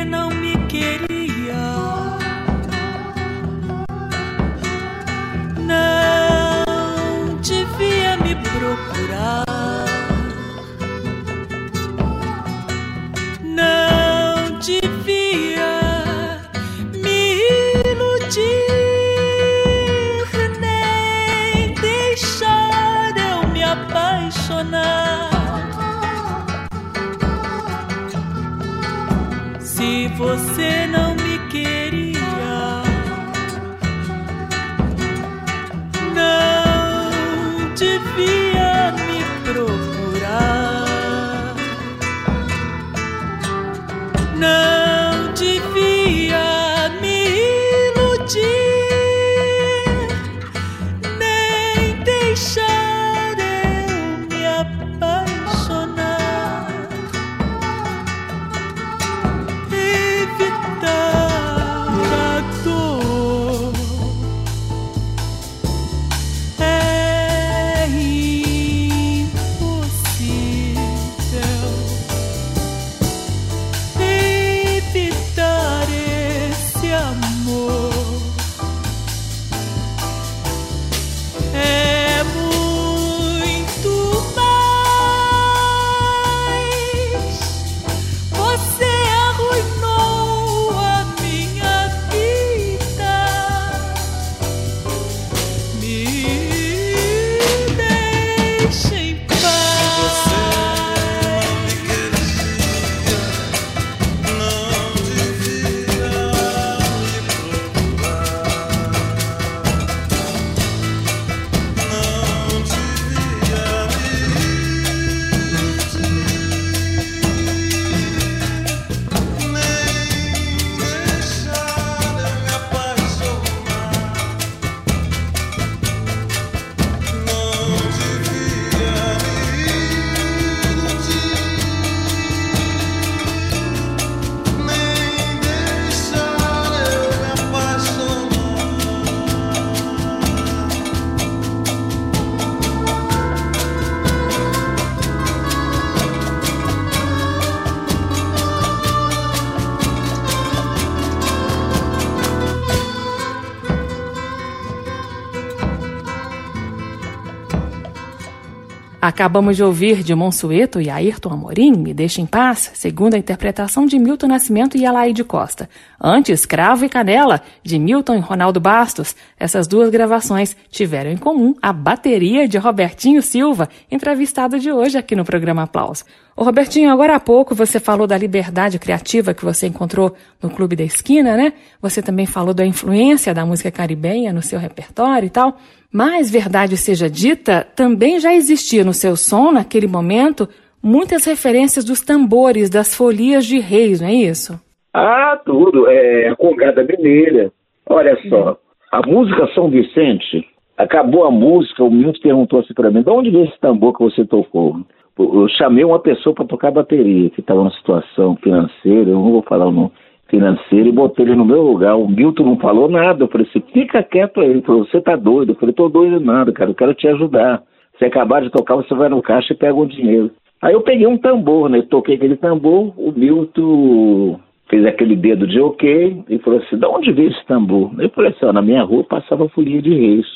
Acabamos 159.19 159.57
de 159.57 159.65
ouvir 159.65 160.05
de 160.05 160.15
Monsueto 160.15 160.81
e 160.81 160.89
Ayrton 160.89 161.33
Amorim, 161.33 161.73
Me 161.73 161.93
Deixa 161.93 162.21
em 162.21 162.25
Paz, 162.25 162.71
segundo 162.75 163.15
a 163.15 163.19
interpretação 163.19 163.85
de 163.85 163.99
Milton 163.99 164.29
Nascimento 164.29 164.77
e 164.77 164.87
Alaide 164.87 165.25
Costa. 165.25 165.69
Antes, 166.01 166.47
Cravo 166.47 166.85
e 166.85 166.89
Canela, 166.89 167.43
de 167.65 167.81
Milton 167.81 168.15
e 168.15 168.21
Ronaldo 168.21 168.61
Bastos. 168.61 169.17
Essas 169.37 169.67
duas 169.67 169.91
gravações 169.91 170.57
tiveram 170.79 171.11
em 171.11 171.17
comum 171.17 171.55
a 171.61 171.73
bateria 171.73 172.47
de 172.47 172.57
Robertinho 172.57 173.21
Silva, 173.21 173.69
entrevistado 173.91 174.61
de 174.61 174.71
hoje 174.71 174.97
aqui 174.97 175.17
no 175.17 175.25
programa 175.25 175.65
Aplauso. 175.65 176.05
Ô 176.37 176.45
Robertinho, 176.45 176.93
agora 176.93 177.17
há 177.17 177.21
pouco 177.21 177.53
você 177.53 177.81
falou 177.81 178.07
da 178.07 178.17
liberdade 178.17 178.79
criativa 178.79 179.35
que 179.35 179.45
você 179.45 179.67
encontrou 179.67 180.15
no 180.41 180.49
Clube 180.49 180.77
da 180.77 180.85
Esquina, 180.85 181.37
né? 181.37 181.53
Você 181.83 182.01
também 182.01 182.27
falou 182.27 182.55
da 182.55 182.65
influência 182.65 183.35
da 183.35 183.45
música 183.45 183.73
caribenha 183.73 184.33
no 184.33 184.41
seu 184.41 184.57
repertório 184.57 185.27
e 185.27 185.31
tal. 185.31 185.57
Mas, 185.93 186.31
verdade 186.31 186.77
seja 186.77 187.11
dita, 187.11 187.67
também 187.75 188.21
já 188.21 188.33
existia 188.33 188.85
no 188.85 188.95
seu 188.95 189.17
som, 189.17 189.51
naquele 189.51 189.89
momento, 189.89 190.49
muitas 190.81 191.25
referências 191.25 191.85
dos 191.85 192.01
tambores, 192.03 192.71
das 192.71 192.95
folias 192.95 193.45
de 193.45 193.59
reis, 193.59 194.01
não 194.01 194.09
é 194.09 194.15
isso? 194.15 194.61
Ah, 194.95 195.41
tudo. 195.45 195.89
É 195.89 196.29
a 196.29 196.37
Congada 196.37 196.85
Mineira. 196.85 197.51
Olha 197.91 198.17
só, 198.29 198.57
a 198.93 199.05
música 199.07 199.49
São 199.55 199.69
Vicente, 199.69 200.47
acabou 200.79 201.25
a 201.25 201.31
música, 201.31 201.85
o 201.85 201.91
Milton 201.91 202.21
perguntou 202.23 202.61
assim 202.61 202.73
para 202.73 202.91
mim, 202.91 203.03
de 203.03 203.11
onde 203.11 203.31
veio 203.31 203.45
esse 203.45 203.59
tambor 203.61 203.93
que 203.93 204.03
você 204.03 204.25
tocou? 204.25 204.77
Eu 205.19 205.49
chamei 205.49 205.85
uma 205.85 205.99
pessoa 205.99 206.33
para 206.33 206.47
tocar 206.47 206.71
bateria, 206.71 207.29
que 207.31 207.41
estava 207.41 207.59
numa 207.59 207.73
situação 207.73 208.37
financeira, 208.37 209.11
eu 209.11 209.17
não 209.17 209.33
vou 209.33 209.43
falar 209.43 209.67
o 209.67 209.73
nome 209.73 209.91
financeiro 210.29 210.89
e 210.89 210.93
botei 210.93 211.25
ele 211.25 211.35
no 211.35 211.45
meu 211.45 211.63
lugar. 211.63 211.97
O 211.97 212.07
Milton 212.07 212.45
não 212.45 212.57
falou 212.59 212.89
nada. 212.89 213.25
Eu 213.25 213.29
falei 213.29 213.47
assim, 213.49 213.63
fica 213.73 214.03
quieto 214.03 214.41
aí. 214.41 214.51
Ele 214.51 214.63
falou, 214.63 214.85
você 214.85 215.01
tá 215.01 215.17
doido? 215.17 215.53
Eu 215.53 215.57
falei, 215.57 215.75
tô 215.75 215.89
doido 215.89 216.21
nada, 216.21 216.53
cara, 216.53 216.71
eu 216.71 216.75
quero 216.75 216.95
te 216.95 217.09
ajudar. 217.09 217.63
Se 217.99 218.05
acabar 218.05 218.43
de 218.43 218.51
tocar, 218.51 218.77
você 218.77 218.95
vai 218.95 219.09
no 219.09 219.21
caixa 219.21 219.53
e 219.53 219.57
pega 219.57 219.75
o 219.75 219.87
dinheiro. 219.87 220.31
Aí 220.63 220.75
eu 220.75 220.83
peguei 220.83 221.07
um 221.07 221.19
tambor, 221.19 221.69
né? 221.69 221.83
Toquei 221.83 222.15
aquele 222.15 222.37
tambor, 222.37 222.93
o 222.97 223.13
Milton 223.13 224.39
fez 224.69 224.85
aquele 224.85 225.17
dedo 225.17 225.47
de 225.47 225.61
ok 225.61 226.25
e 226.29 226.39
falou 226.39 226.61
assim, 226.61 226.77
de 226.77 226.87
onde 226.87 227.11
veio 227.11 227.31
esse 227.31 227.45
tambor? 227.47 227.91
Eu 227.99 228.11
falei 228.11 228.31
assim, 228.31 228.45
ó, 228.45 228.53
na 228.53 228.63
minha 228.63 228.83
rua 228.83 229.03
passava 229.03 229.49
folia 229.49 229.81
de 229.81 229.95
reis. 229.95 230.27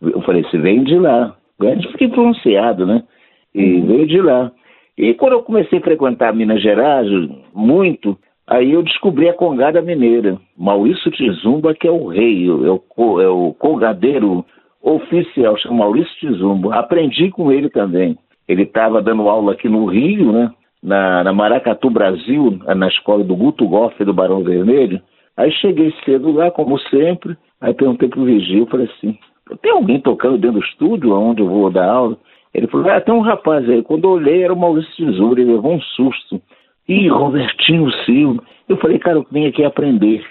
Eu 0.00 0.20
falei, 0.22 0.42
você 0.42 0.58
vem 0.58 0.84
de 0.84 0.98
lá. 0.98 1.36
Gente 1.60 1.92
fica 1.92 2.08
pronunciado, 2.08 2.86
né? 2.86 3.02
E 3.54 3.80
veio 3.80 4.06
de 4.06 4.20
lá. 4.20 4.50
E 4.98 5.14
quando 5.14 5.32
eu 5.32 5.42
comecei 5.42 5.78
a 5.78 5.82
frequentar 5.82 6.34
Minas 6.34 6.60
Gerais, 6.60 7.08
muito, 7.54 8.18
Aí 8.46 8.72
eu 8.72 8.82
descobri 8.82 9.28
a 9.28 9.34
Congada 9.34 9.80
Mineira. 9.80 10.38
Maurício 10.56 11.10
Tizumba, 11.10 11.74
que 11.74 11.88
é 11.88 11.90
o 11.90 12.08
rei, 12.08 12.46
é 12.46 12.50
o, 12.50 13.20
é 13.20 13.28
o 13.28 13.54
colgadeiro 13.54 14.44
oficial, 14.82 15.56
chama 15.56 15.78
Maurício 15.78 16.14
Tizumba. 16.18 16.74
Aprendi 16.74 17.30
com 17.30 17.50
ele 17.50 17.70
também. 17.70 18.18
Ele 18.46 18.64
estava 18.64 19.00
dando 19.00 19.28
aula 19.28 19.52
aqui 19.52 19.68
no 19.68 19.86
Rio, 19.86 20.30
né? 20.30 20.50
Na, 20.82 21.24
na, 21.24 21.32
Maracatu, 21.32 21.88
Brasil, 21.88 22.58
na 22.76 22.88
escola 22.88 23.24
do 23.24 23.34
Guto 23.34 23.66
Goff 23.66 24.04
do 24.04 24.12
Barão 24.12 24.44
Vermelho. 24.44 25.00
Aí 25.34 25.50
cheguei 25.50 25.94
cedo 26.04 26.30
lá, 26.30 26.50
como 26.50 26.78
sempre. 26.78 27.34
Aí 27.58 27.72
perguntei 27.72 28.10
pro 28.10 28.26
Vigil, 28.26 28.66
falei 28.66 28.86
assim, 28.94 29.18
tem 29.60 29.72
alguém 29.72 30.00
tocando 30.00 30.38
dentro 30.38 30.60
do 30.60 30.64
estúdio 30.64 31.12
onde 31.12 31.42
eu 31.42 31.48
vou 31.48 31.70
dar 31.70 31.88
aula? 31.88 32.16
Ele 32.52 32.66
falou, 32.68 32.88
ah, 32.90 33.00
tem 33.00 33.14
um 33.14 33.20
rapaz 33.20 33.68
aí. 33.68 33.82
Quando 33.82 34.04
eu 34.04 34.10
olhei, 34.10 34.42
era 34.42 34.52
o 34.52 34.58
Maurício 34.58 34.94
Tesouro, 34.94 35.40
ele 35.40 35.52
levou 35.52 35.72
um 35.72 35.80
susto. 35.80 36.40
Ih, 36.88 37.08
Robertinho 37.08 37.90
Silva. 38.04 38.42
Eu 38.68 38.76
falei, 38.76 38.98
cara, 38.98 39.18
eu 39.18 39.26
vim 39.30 39.46
aqui 39.46 39.64
aprender. 39.64 40.24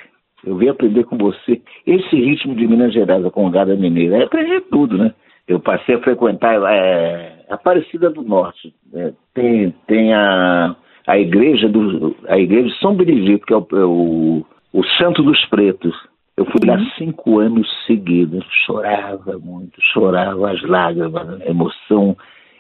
Eu 0.45 0.57
vim 0.57 0.69
aprender 0.69 1.03
com 1.05 1.17
você. 1.17 1.61
Esse 1.85 2.15
ritmo 2.15 2.55
de 2.55 2.67
Minas 2.67 2.93
Gerais, 2.93 3.25
a 3.25 3.31
Congada 3.31 3.75
Mineira, 3.75 4.17
é 4.17 4.23
aprender 4.23 4.61
tudo, 4.71 4.97
né? 4.97 5.13
Eu 5.47 5.59
passei 5.59 5.95
a 5.95 5.99
frequentar 5.99 6.55
é, 6.71 7.45
Aparecida 7.49 8.09
do 8.09 8.23
Norte. 8.23 8.73
É, 8.93 9.13
tem 9.33 9.73
tem 9.87 10.13
a, 10.13 10.75
a 11.05 11.19
igreja 11.19 11.67
do 11.67 12.15
a 12.27 12.37
igreja 12.37 12.69
de 12.69 12.79
São 12.79 12.95
Benedito, 12.95 13.45
que 13.45 13.53
é 13.53 13.57
o, 13.57 13.67
é 13.73 13.85
o, 13.85 14.45
o 14.73 14.83
Santo 14.97 15.21
dos 15.23 15.43
Pretos. 15.47 15.95
Eu 16.35 16.45
fui 16.45 16.65
lá 16.65 16.75
uhum. 16.75 16.85
cinco 16.97 17.39
anos 17.39 17.67
seguidos, 17.85 18.43
chorava 18.65 19.37
muito, 19.37 19.79
chorava 19.93 20.51
as 20.51 20.61
lágrimas, 20.63 21.41
a 21.41 21.49
emoção 21.49 22.15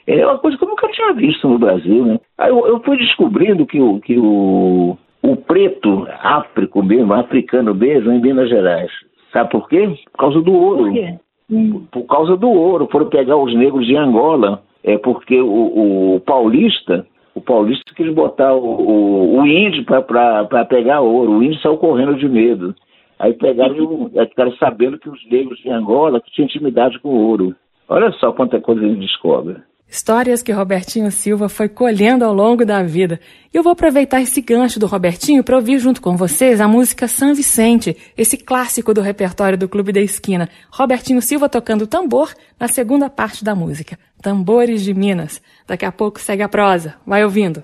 é 0.05 0.25
uma 0.25 0.37
coisa 0.37 0.57
que 0.57 0.63
eu 0.63 0.67
nunca 0.67 0.87
tinha 0.89 1.13
visto 1.13 1.47
no 1.47 1.57
Brasil, 1.57 2.05
né? 2.05 2.19
Aí 2.37 2.49
eu, 2.49 2.67
eu 2.67 2.79
fui 2.81 2.97
descobrindo 2.97 3.65
que 3.65 3.79
o, 3.79 3.99
que 4.01 4.17
o, 4.17 4.97
o 5.21 5.35
preto 5.37 6.05
áfrico 6.21 6.83
mesmo, 6.83 7.13
africano 7.13 7.73
mesmo, 7.73 8.11
em 8.11 8.21
Minas 8.21 8.49
Gerais. 8.49 8.91
Sabe 9.31 9.49
por 9.49 9.67
quê? 9.69 9.87
Por 10.11 10.17
causa 10.17 10.41
do 10.41 10.53
ouro. 10.53 10.83
Por 10.83 10.93
quê? 10.93 11.15
Hum. 11.49 11.85
Por 11.91 12.03
causa 12.03 12.35
do 12.35 12.49
ouro. 12.49 12.87
Foram 12.91 13.07
pegar 13.07 13.37
os 13.37 13.55
negros 13.55 13.85
de 13.85 13.95
Angola. 13.95 14.61
É 14.83 14.97
porque 14.97 15.39
o, 15.39 16.15
o 16.15 16.19
paulista, 16.19 17.07
o 17.33 17.39
paulista 17.39 17.93
quis 17.95 18.13
botar 18.13 18.53
o, 18.53 18.65
o, 18.65 19.39
o 19.39 19.47
índio 19.47 19.85
para 19.85 20.65
pegar 20.65 20.99
ouro. 20.99 21.31
O 21.31 21.43
índio 21.43 21.61
saiu 21.61 21.77
correndo 21.77 22.15
de 22.15 22.27
medo. 22.27 22.75
Aí 23.23 23.33
pegaram, 23.35 24.11
ficaram 24.27 24.51
sabendo 24.57 24.99
que 24.99 25.09
os 25.09 25.17
negros 25.31 25.57
de 25.59 25.69
Angola 25.69 26.21
tinham 26.33 26.45
intimidade 26.45 26.99
com 26.99 27.07
o 27.07 27.25
ouro. 27.29 27.55
Olha 27.87 28.11
só 28.19 28.33
quanta 28.33 28.59
coisa 28.59 28.83
ele 28.83 28.97
descobre. 28.97 29.55
Histórias 29.87 30.43
que 30.43 30.51
Robertinho 30.51 31.09
Silva 31.09 31.47
foi 31.47 31.69
colhendo 31.69 32.25
ao 32.25 32.33
longo 32.33 32.65
da 32.65 32.83
vida. 32.83 33.21
E 33.53 33.55
eu 33.55 33.63
vou 33.63 33.71
aproveitar 33.71 34.19
esse 34.19 34.41
gancho 34.41 34.77
do 34.77 34.87
Robertinho 34.87 35.41
para 35.41 35.55
ouvir 35.55 35.79
junto 35.79 36.01
com 36.01 36.17
vocês 36.17 36.59
a 36.59 36.67
música 36.67 37.07
San 37.07 37.33
Vicente, 37.33 37.95
esse 38.17 38.35
clássico 38.35 38.93
do 38.93 38.99
repertório 38.99 39.57
do 39.57 39.69
Clube 39.69 39.93
da 39.93 40.01
Esquina. 40.01 40.49
Robertinho 40.69 41.21
Silva 41.21 41.47
tocando 41.47 41.87
tambor 41.87 42.33
na 42.59 42.67
segunda 42.67 43.09
parte 43.09 43.41
da 43.41 43.55
música. 43.55 43.97
Tambores 44.21 44.83
de 44.83 44.93
Minas. 44.93 45.41
Daqui 45.65 45.85
a 45.85 45.93
pouco 45.93 46.19
segue 46.19 46.43
a 46.43 46.49
prosa. 46.49 46.95
Vai 47.07 47.23
ouvindo. 47.23 47.63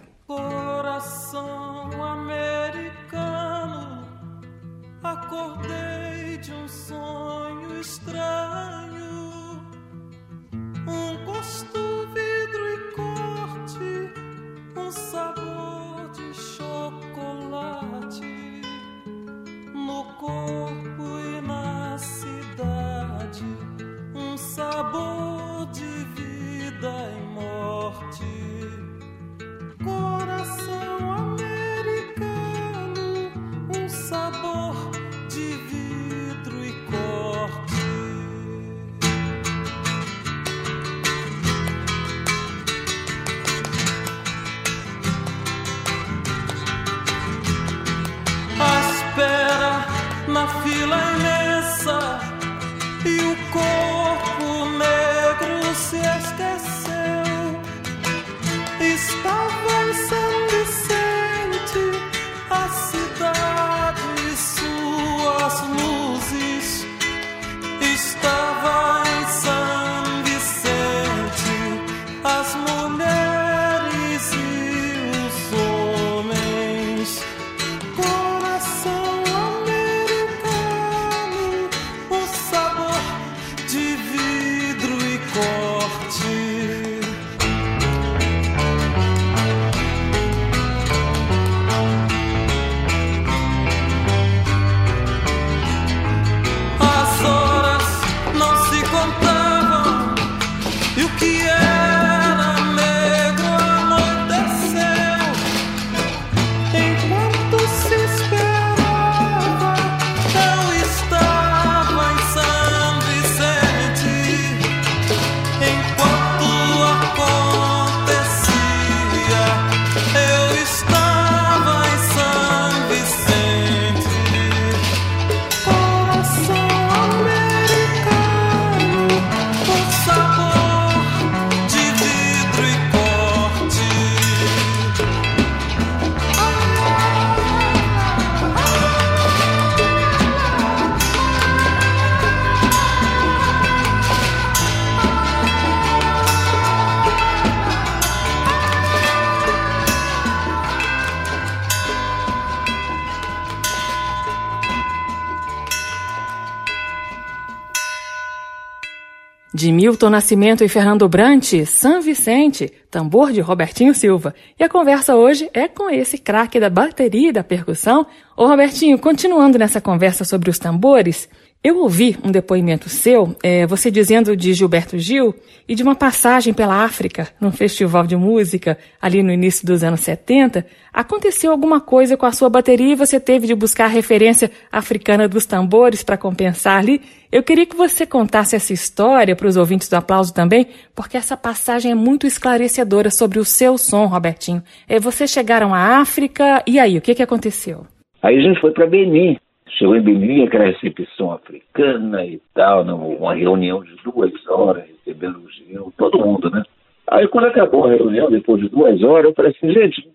De 159.52 159.72
Milton 159.72 160.12
Nascimento 160.12 160.64
e 160.64 160.70
Fernando 160.70 161.10
Brant, 161.10 161.66
San 161.66 162.02
Vicente, 162.02 162.72
tambor 162.92 163.32
de 163.32 163.42
Robertinho 163.42 163.96
Silva. 163.96 164.36
E 164.60 164.64
a 164.64 164.70
conversa 164.70 165.16
hoje 165.16 165.50
é 165.56 165.68
com 165.68 165.90
esse 165.90 166.20
craque 166.20 166.60
da 166.60 166.70
bateria 166.70 167.30
e 167.30 167.32
da 167.32 167.44
percussão. 167.44 168.06
Ô 168.38 168.46
Robertinho, 168.46 169.00
continuando 169.00 169.58
nessa 169.58 169.82
conversa 169.82 170.24
sobre 170.24 170.52
os 170.52 170.60
tambores, 170.60 171.28
eu 171.62 171.80
ouvi 171.80 172.16
um 172.24 172.32
depoimento 172.32 172.88
seu, 172.88 173.36
é, 173.44 173.68
você 173.68 173.92
dizendo 173.92 174.34
de 174.34 174.54
Gilberto 174.54 174.98
Gil 174.98 175.36
e 175.68 175.76
de 175.76 175.84
uma 175.84 175.94
passagem 175.94 176.54
pela 176.54 176.86
África, 176.86 177.28
num 177.40 177.52
festival 177.52 178.08
de 178.08 178.16
música, 178.16 178.78
ali 179.02 179.22
no 179.22 179.30
início 179.30 179.68
dos 179.68 179.84
anos 179.84 180.00
70. 180.00 180.66
Aconteceu 180.94 181.52
alguma 181.52 181.82
coisa 181.82 182.16
com 182.16 182.26
a 182.26 182.32
sua 182.32 182.50
bateria 182.50 182.94
e 182.94 182.96
você 182.96 183.20
teve 183.20 183.46
de 183.46 183.54
buscar 183.54 183.86
a 183.86 183.90
referência 183.90 184.50
africana 184.72 185.28
dos 185.28 185.46
tambores 185.46 186.02
para 186.02 186.18
compensar 186.18 186.80
ali? 186.80 187.02
Eu 187.30 187.44
queria 187.44 187.66
que 187.66 187.76
você 187.76 188.06
contasse 188.06 188.56
essa 188.56 188.72
história 188.72 189.36
para 189.36 189.48
os 189.48 189.58
ouvintes 189.58 189.90
do 189.90 189.96
aplauso 189.96 190.34
também, 190.34 190.66
porque 190.96 191.18
essa 191.18 191.36
passagem 191.36 191.92
é 191.92 191.96
muito 191.96 192.26
esclarecedora 192.26 193.12
sobre 193.12 193.38
o 193.38 193.44
seu 193.44 193.78
som, 193.78 194.06
Robertinho. 194.06 194.64
É, 194.88 194.98
vocês 194.98 195.30
chegaram 195.30 195.74
à 195.74 196.00
África, 196.00 196.64
e 196.66 196.80
aí, 196.80 196.98
o 196.98 197.02
que, 197.02 197.14
que 197.14 197.22
aconteceu? 197.22 197.86
Aí 198.24 198.38
a 198.38 198.42
gente 198.42 198.60
foi 198.62 198.72
para 198.72 198.88
Benin, 198.88 199.38
Chegou 199.78 199.96
em 199.96 200.02
Benin, 200.02 200.46
aquela 200.46 200.66
recepção 200.66 201.32
africana 201.32 202.26
e 202.26 202.42
tal, 202.54 202.84
uma 202.84 203.34
reunião 203.34 203.84
de 203.84 203.96
duas 204.04 204.32
horas, 204.48 204.84
recebendo 204.88 205.38
o 205.38 205.50
Gil, 205.50 205.94
todo 205.98 206.20
mundo, 206.20 206.50
né? 206.50 206.64
Aí 207.08 207.28
quando 207.28 207.46
acabou 207.46 207.86
a 207.86 207.94
reunião, 207.94 208.30
depois 208.30 208.62
de 208.62 208.70
duas 208.70 209.02
horas, 209.04 209.26
eu 209.26 209.34
falei 209.34 209.52
assim, 209.52 209.72
gente, 209.72 210.08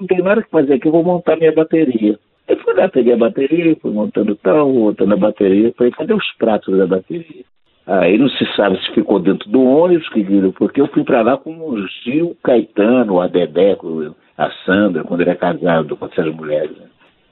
não 0.00 0.06
tem 0.06 0.22
nada 0.22 0.42
que 0.42 0.50
fazer 0.50 0.74
aqui, 0.74 0.88
eu 0.88 0.92
vou 0.92 1.04
montar 1.04 1.36
minha 1.36 1.52
bateria. 1.52 2.18
Aí 2.48 2.56
fui 2.56 2.74
lá, 2.74 2.88
peguei 2.88 3.12
a 3.12 3.16
bateria, 3.16 3.76
fui 3.76 3.92
montando 3.92 4.34
tal, 4.36 4.68
montando 4.68 5.14
a 5.14 5.16
bateria, 5.16 5.72
falei, 5.76 5.92
cadê 5.92 6.12
os 6.12 6.32
pratos 6.38 6.76
da 6.76 6.86
bateria? 6.86 7.44
Aí 7.86 8.18
não 8.18 8.28
se 8.28 8.44
sabe 8.56 8.80
se 8.84 8.92
ficou 8.92 9.18
dentro 9.18 9.48
do 9.50 9.62
ônibus, 9.62 10.08
que 10.10 10.24
porque 10.52 10.80
eu 10.80 10.86
fui 10.88 11.04
para 11.04 11.22
lá 11.22 11.36
com 11.36 11.50
o 11.56 11.86
Gil 12.02 12.36
Caetano, 12.42 13.20
a 13.20 13.26
Dedeco, 13.26 14.14
a 14.36 14.50
Sandra, 14.64 15.04
quando 15.04 15.20
ele 15.20 15.30
é 15.30 15.34
casado 15.34 15.96
com 15.96 16.06
essas 16.06 16.34
mulheres. 16.34 16.76
Né? 16.76 16.86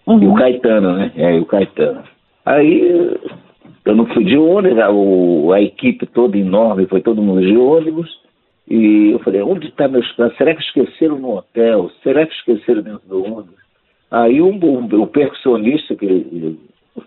Uhum. 0.09 0.23
E 0.23 0.27
o 0.27 0.35
Caetano, 0.35 0.95
né? 0.95 1.13
É, 1.17 1.37
e 1.37 1.39
o 1.39 1.45
Caetano. 1.45 2.03
Aí 2.47 3.15
eu 3.85 3.95
não 3.95 4.07
fui 4.07 4.25
de 4.25 4.39
ônibus, 4.39 4.79
a, 4.79 4.91
o, 4.91 5.53
a 5.53 5.61
equipe 5.61 6.07
toda 6.07 6.37
enorme, 6.37 6.87
foi 6.87 7.03
todo 7.03 7.23
mundo 7.23 7.43
de 7.43 7.57
ônibus. 7.57 8.09
E 8.67 9.11
eu 9.13 9.19
falei, 9.21 9.43
onde 9.43 9.69
está 9.69 9.87
meus 9.87 10.11
pratos? 10.13 10.37
Será 10.37 10.55
que 10.55 10.63
esqueceram 10.63 11.19
no 11.19 11.37
hotel? 11.37 11.91
Será 12.03 12.27
que 12.27 12.35
esqueceram 12.35 12.83
dentro 12.83 13.09
do 13.09 13.23
ônibus? 13.23 13.59
Aí 14.11 14.41
um, 14.41 14.59
um, 14.63 15.03
o 15.03 15.07
percussionista, 15.07 15.95
que 15.95 16.57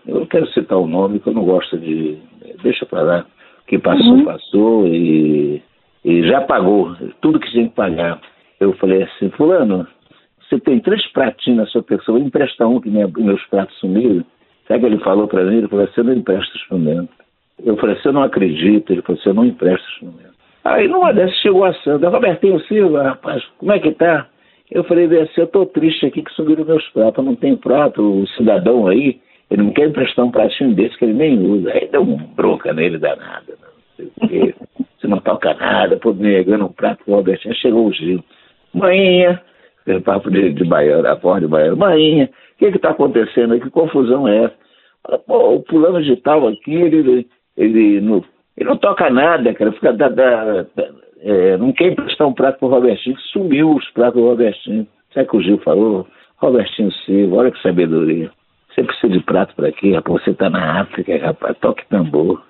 eu 0.06 0.20
não 0.20 0.26
quero 0.26 0.46
citar 0.48 0.78
o 0.78 0.86
nome, 0.86 1.18
que 1.18 1.28
eu 1.28 1.34
não 1.34 1.44
gosto 1.44 1.76
de. 1.76 2.18
Deixa 2.62 2.86
para 2.86 3.02
lá. 3.02 3.26
Que 3.66 3.78
passou, 3.78 4.14
uhum. 4.14 4.24
passou 4.24 4.86
e, 4.86 5.62
e 6.04 6.22
já 6.28 6.40
pagou 6.40 6.96
tudo 7.20 7.40
que 7.40 7.50
tinha 7.50 7.68
que 7.68 7.74
pagar. 7.74 8.20
Eu 8.60 8.72
falei 8.74 9.02
assim, 9.02 9.28
fulano, 9.30 9.86
você 10.52 10.60
tem 10.60 10.80
três 10.80 11.06
pratinhos 11.12 11.60
na 11.60 11.66
sua 11.66 11.82
pessoa, 11.82 12.18
empresta 12.18 12.66
um 12.66 12.80
que 12.80 12.90
minha, 12.90 13.08
meus 13.08 13.42
pratos 13.46 13.76
sumiram. 13.78 14.24
Sabe 14.68 14.78
o 14.78 14.80
que 14.80 14.94
ele 14.94 15.04
falou 15.04 15.26
para 15.26 15.44
mim? 15.44 15.58
Ele 15.58 15.68
falou, 15.68 15.86
você 15.86 16.02
não 16.02 16.12
empresta 16.12 16.56
instrumento. 16.56 17.08
Eu 17.64 17.76
falei, 17.76 17.96
você 17.96 18.12
não 18.12 18.22
acredita? 18.22 18.92
Ele 18.92 19.02
falou, 19.02 19.20
você 19.20 19.32
não 19.32 19.44
empresta 19.46 19.86
instrumento. 19.92 20.32
Aí 20.64 20.86
numa 20.86 21.12
dessas 21.12 21.36
chegou 21.38 21.64
a 21.64 21.72
Sandra, 21.74 22.10
Robertinho 22.10 22.60
Silva, 22.66 23.02
rapaz, 23.02 23.42
como 23.58 23.72
é 23.72 23.78
que 23.78 23.92
tá? 23.92 24.28
Eu 24.70 24.84
falei, 24.84 25.04
assim, 25.20 25.40
eu 25.40 25.46
tô 25.46 25.66
triste 25.66 26.06
aqui 26.06 26.22
que 26.22 26.32
sumiram 26.32 26.64
meus 26.64 26.86
pratos, 26.90 27.24
não 27.24 27.34
tem 27.34 27.56
prato, 27.56 28.00
o 28.00 28.26
cidadão 28.28 28.86
aí, 28.86 29.20
ele 29.50 29.62
não 29.62 29.72
quer 29.72 29.88
emprestar 29.88 30.24
um 30.24 30.30
pratinho 30.30 30.74
desse 30.74 30.96
que 30.96 31.04
ele 31.04 31.14
nem 31.14 31.38
usa. 31.38 31.72
Aí 31.72 31.88
deu 31.88 32.02
um 32.02 32.16
bronca 32.16 32.72
nele 32.72 32.98
danada, 32.98 33.44
não 33.48 33.96
sei 33.96 34.06
o 34.06 34.28
quê. 34.28 34.54
Você 34.98 35.08
não 35.08 35.18
toca 35.18 35.52
nada, 35.54 35.96
pô, 35.96 36.12
negando 36.12 36.66
um 36.66 36.72
prato 36.72 37.04
pro 37.04 37.16
Robertinho. 37.16 37.54
Chegou 37.56 37.88
o 37.88 37.92
Gil. 37.92 38.22
Manhinha, 38.72 39.42
aquele 39.82 40.00
papo 40.00 40.30
de, 40.30 40.52
de 40.52 40.64
baiano, 40.64 41.06
a 41.08 41.16
porra 41.16 41.40
de 41.40 41.46
baiano. 41.46 41.76
Marinha, 41.76 42.30
o 42.54 42.58
que 42.58 42.66
está 42.66 42.90
acontecendo 42.90 43.54
aí? 43.54 43.60
Que 43.60 43.70
confusão 43.70 44.26
é 44.26 44.44
essa? 44.44 45.18
Pô, 45.26 45.56
o 45.56 45.64
fulano 45.68 46.02
de 46.02 46.16
tal 46.16 46.46
aqui, 46.48 46.74
ele, 46.74 47.26
ele, 47.56 48.00
não, 48.00 48.24
ele 48.56 48.68
não 48.68 48.76
toca 48.76 49.10
nada, 49.10 49.52
cara, 49.52 49.72
fica 49.72 49.92
da, 49.92 50.08
da, 50.08 50.62
da 50.62 50.88
é, 51.22 51.56
não 51.56 51.72
quer 51.72 51.88
emprestar 51.92 52.26
um 52.26 52.34
prato 52.34 52.58
pro 52.58 52.68
Robertinho, 52.68 53.16
sumiu 53.32 53.74
os 53.74 53.88
pratos 53.90 54.20
do 54.20 54.28
Robertinho. 54.28 54.86
Sabe 55.14 55.26
o 55.26 55.30
que 55.30 55.36
o 55.36 55.42
Gil 55.42 55.58
falou? 55.58 56.06
Robertinho 56.36 56.90
Silva, 57.04 57.36
olha 57.36 57.50
que 57.50 57.62
sabedoria. 57.62 58.30
Você 58.68 58.82
precisa 58.82 59.12
de 59.12 59.20
prato 59.20 59.54
para 59.54 59.70
quê? 59.70 59.92
Rapaz, 59.92 60.24
você 60.24 60.34
tá 60.34 60.50
na 60.50 60.80
África, 60.80 61.16
rapaz, 61.18 61.56
toque 61.58 61.86
tambor. 61.88 62.42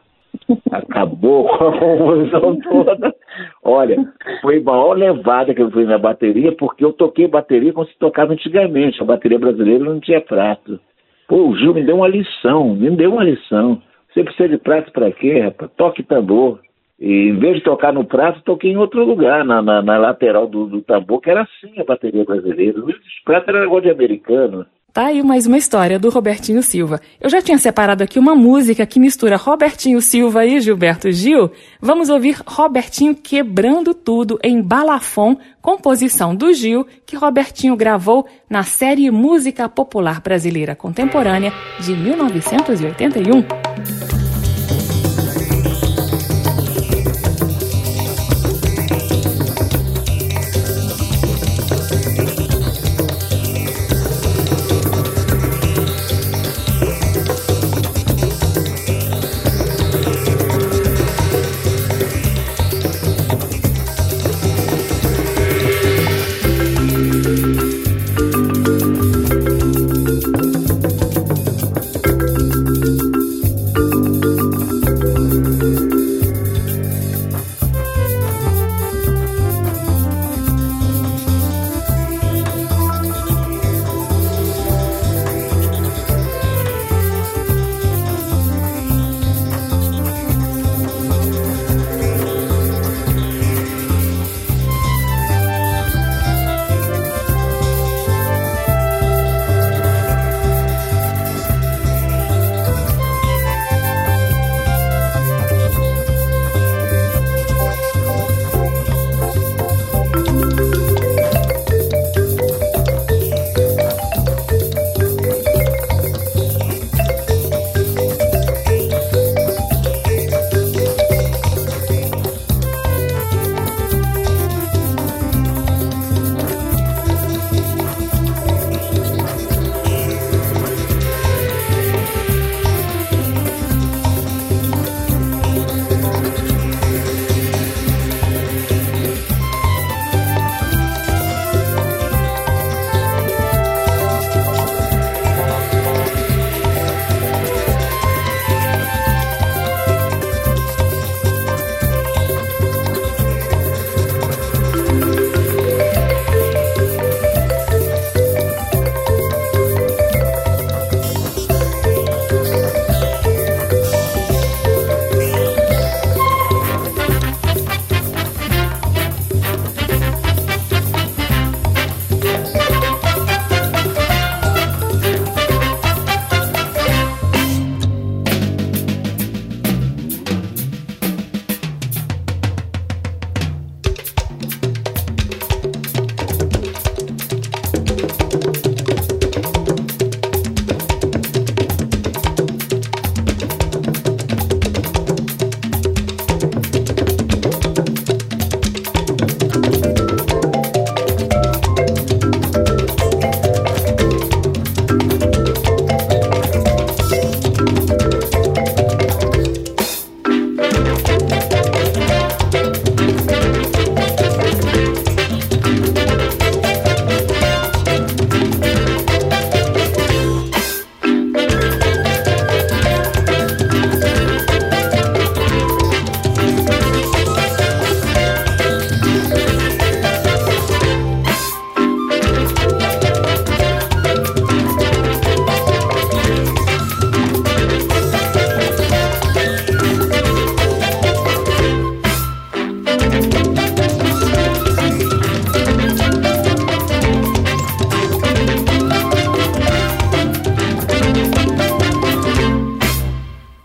Acabou 0.70 1.46
com 1.46 1.64
a 1.64 1.78
confusão 1.78 2.58
toda. 2.62 3.14
Olha, 3.62 3.96
foi 4.40 4.58
a 4.58 4.62
maior 4.62 4.96
levada 4.96 5.54
que 5.54 5.62
eu 5.62 5.70
fui 5.70 5.84
na 5.84 5.98
bateria, 5.98 6.52
porque 6.52 6.84
eu 6.84 6.92
toquei 6.92 7.28
bateria 7.28 7.72
como 7.72 7.86
se 7.86 7.98
tocava 7.98 8.32
antigamente. 8.32 9.00
A 9.02 9.06
bateria 9.06 9.38
brasileira 9.38 9.84
não 9.84 10.00
tinha 10.00 10.20
prato. 10.20 10.80
Pô, 11.28 11.48
o 11.48 11.56
Gil 11.56 11.74
me 11.74 11.82
deu 11.82 11.96
uma 11.96 12.08
lição, 12.08 12.74
me 12.74 12.90
deu 12.90 13.12
uma 13.12 13.24
lição. 13.24 13.80
Você 14.12 14.22
precisa 14.24 14.48
de 14.48 14.58
prato 14.58 14.92
para 14.92 15.10
quê, 15.10 15.40
rapaz? 15.40 15.70
Toque 15.76 16.02
tambor. 16.02 16.60
E 17.00 17.30
em 17.30 17.38
vez 17.38 17.56
de 17.56 17.62
tocar 17.62 17.92
no 17.92 18.04
prato, 18.04 18.42
toquei 18.44 18.70
em 18.70 18.76
outro 18.76 19.04
lugar, 19.04 19.44
na, 19.44 19.60
na, 19.60 19.82
na 19.82 19.98
lateral 19.98 20.46
do, 20.46 20.66
do, 20.66 20.82
tambor, 20.82 21.20
que 21.20 21.30
era 21.30 21.42
assim 21.42 21.80
a 21.80 21.84
bateria 21.84 22.24
brasileira. 22.24 22.78
O 22.78 22.94
prato 23.24 23.48
era 23.48 23.60
negócio 23.60 23.82
de 23.82 23.90
americano. 23.90 24.66
Tá 24.92 25.06
aí 25.06 25.22
mais 25.22 25.46
uma 25.46 25.56
história 25.56 25.98
do 25.98 26.10
Robertinho 26.10 26.62
Silva. 26.62 27.00
Eu 27.18 27.30
já 27.30 27.40
tinha 27.40 27.56
separado 27.56 28.04
aqui 28.04 28.18
uma 28.18 28.34
música 28.34 28.84
que 28.84 29.00
mistura 29.00 29.38
Robertinho 29.38 30.02
Silva 30.02 30.44
e 30.44 30.60
Gilberto 30.60 31.10
Gil. 31.10 31.50
Vamos 31.80 32.10
ouvir 32.10 32.36
Robertinho 32.46 33.14
quebrando 33.14 33.94
tudo 33.94 34.38
em 34.44 34.60
balafon, 34.60 35.38
composição 35.62 36.36
do 36.36 36.52
Gil, 36.52 36.86
que 37.06 37.16
Robertinho 37.16 37.74
gravou 37.74 38.26
na 38.50 38.64
série 38.64 39.10
Música 39.10 39.66
Popular 39.66 40.20
Brasileira 40.20 40.76
Contemporânea 40.76 41.54
de 41.80 41.96
1981. 41.96 44.21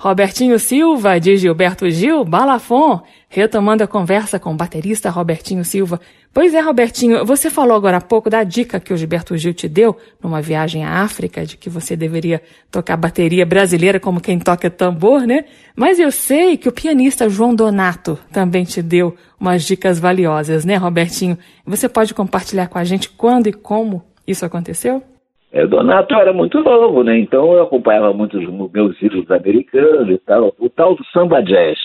Robertinho 0.08 0.58
Silva, 0.58 1.20
de 1.20 1.36
Gilberto 1.36 1.90
Gil, 1.90 2.24
Balafon, 2.24 3.02
retomando 3.28 3.84
a 3.84 3.88
conversa 3.88 4.40
com 4.40 4.54
o 4.54 4.56
baterista 4.56 5.10
Robertinho 5.10 5.66
Silva. 5.66 6.00
Pois 6.34 6.54
é, 6.54 6.62
Robertinho, 6.62 7.26
você 7.26 7.50
falou 7.50 7.76
agora 7.76 7.98
há 7.98 8.02
pouco 8.02 8.30
da 8.30 8.42
dica 8.46 8.80
que 8.80 8.94
o 8.94 8.96
Gilberto 8.96 9.36
Gil 9.36 9.54
te 9.54 9.68
deu 9.68 9.98
numa 10.24 10.42
viagem 10.42 10.86
à 10.86 11.02
África, 11.02 11.46
de 11.46 11.58
que 11.58 11.70
você 11.70 11.94
deveria 11.98 12.42
tocar 12.72 12.96
bateria 12.96 13.46
brasileira 13.46 14.00
como 14.00 14.22
quem 14.22 14.40
toca 14.40 14.70
tambor, 14.70 15.28
né? 15.28 15.44
Mas 15.76 16.00
eu 16.00 16.10
sei 16.10 16.56
que 16.56 16.70
o 16.70 16.72
pianista 16.72 17.28
João 17.28 17.54
Donato 17.54 18.18
também 18.32 18.64
te 18.64 18.82
deu 18.82 19.14
umas 19.38 19.66
dicas 19.66 20.00
valiosas, 20.00 20.64
né, 20.64 20.78
Robertinho? 20.78 21.38
Você 21.66 21.90
pode 21.90 22.14
compartilhar 22.14 22.68
com 22.68 22.78
a 22.78 22.86
gente 22.86 23.10
quando 23.10 23.48
e 23.48 23.52
como 23.52 24.06
isso 24.26 24.46
aconteceu? 24.46 25.04
É, 25.58 25.66
Donato 25.66 26.14
era 26.14 26.32
muito 26.32 26.62
novo, 26.62 27.04
né? 27.04 27.18
Então 27.18 27.52
eu 27.54 27.64
acompanhava 27.64 28.14
muitos 28.14 28.48
meus 28.72 29.02
ídolos 29.02 29.32
americanos 29.32 30.08
e 30.08 30.20
tal. 30.20 30.54
O 30.60 30.70
tal 30.70 30.94
do 30.94 31.04
samba 31.06 31.42
jazz. 31.42 31.80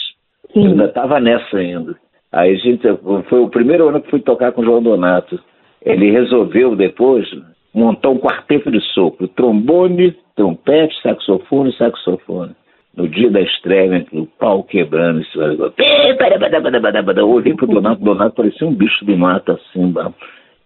Sim. 0.52 0.64
Eu 0.64 0.70
ainda 0.72 0.84
estava 0.84 1.18
nessa 1.18 1.56
ainda. 1.56 1.96
Aí 2.30 2.52
a 2.52 2.56
gente, 2.56 2.82
foi 3.30 3.40
o 3.40 3.48
primeiro 3.48 3.88
ano 3.88 4.02
que 4.02 4.10
fui 4.10 4.20
tocar 4.20 4.52
com 4.52 4.60
o 4.60 4.64
João 4.64 4.82
Donato. 4.82 5.40
Ele 5.80 6.10
resolveu 6.10 6.76
depois 6.76 7.26
montar 7.72 8.10
um 8.10 8.18
quarteto 8.18 8.70
de 8.70 8.78
sopro, 8.92 9.26
trombone, 9.28 10.14
trompete, 10.36 10.94
saxofone 11.00 11.74
saxofone. 11.78 12.54
No 12.94 13.08
dia 13.08 13.30
da 13.30 13.40
estreia, 13.40 14.04
o 14.12 14.26
pau 14.26 14.64
quebrando, 14.64 15.22
isso 15.22 15.40
eu 15.40 17.30
olhei 17.30 17.54
pro 17.54 17.66
Donato, 17.66 18.02
o 18.02 18.04
Donato 18.04 18.36
parecia 18.36 18.66
um 18.66 18.74
bicho 18.74 19.02
do 19.06 19.16
mato, 19.16 19.52
assim, 19.52 19.94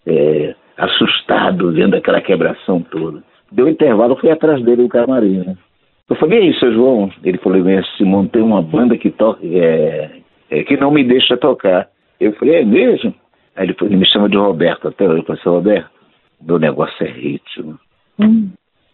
é, 0.04 0.56
assustado, 0.76 1.72
vendo 1.72 1.94
aquela 1.94 2.20
quebração 2.20 2.82
toda. 2.82 3.22
Deu 3.50 3.68
intervalo, 3.68 4.16
fui 4.16 4.30
atrás 4.30 4.62
dele 4.62 4.82
no 4.82 4.88
camarim, 4.88 5.38
né? 5.38 5.56
Eu 6.08 6.16
falei, 6.16 6.38
e 6.38 6.42
aí, 6.42 6.58
seu 6.58 6.72
João? 6.72 7.10
Ele 7.24 7.38
falou, 7.38 7.58
se 7.96 8.04
montei 8.04 8.40
uma 8.40 8.62
banda 8.62 8.96
que 8.96 9.10
toca, 9.10 9.40
é, 9.44 10.10
é, 10.50 10.62
que 10.62 10.76
não 10.76 10.90
me 10.90 11.02
deixa 11.02 11.36
tocar. 11.36 11.88
Eu 12.20 12.32
falei, 12.34 12.56
é 12.56 12.64
mesmo? 12.64 13.12
Aí 13.56 13.66
ele, 13.66 13.76
ele 13.82 13.96
me 13.96 14.06
chama 14.06 14.28
de 14.28 14.36
Roberto 14.36 14.88
até 14.88 15.08
hoje. 15.08 15.24
Eu 15.26 15.36
falei, 15.36 15.42
Roberto, 15.44 15.90
meu 16.40 16.58
negócio 16.58 17.06
é 17.06 17.10
ritmo. 17.10 17.78
Hum. 18.20 18.50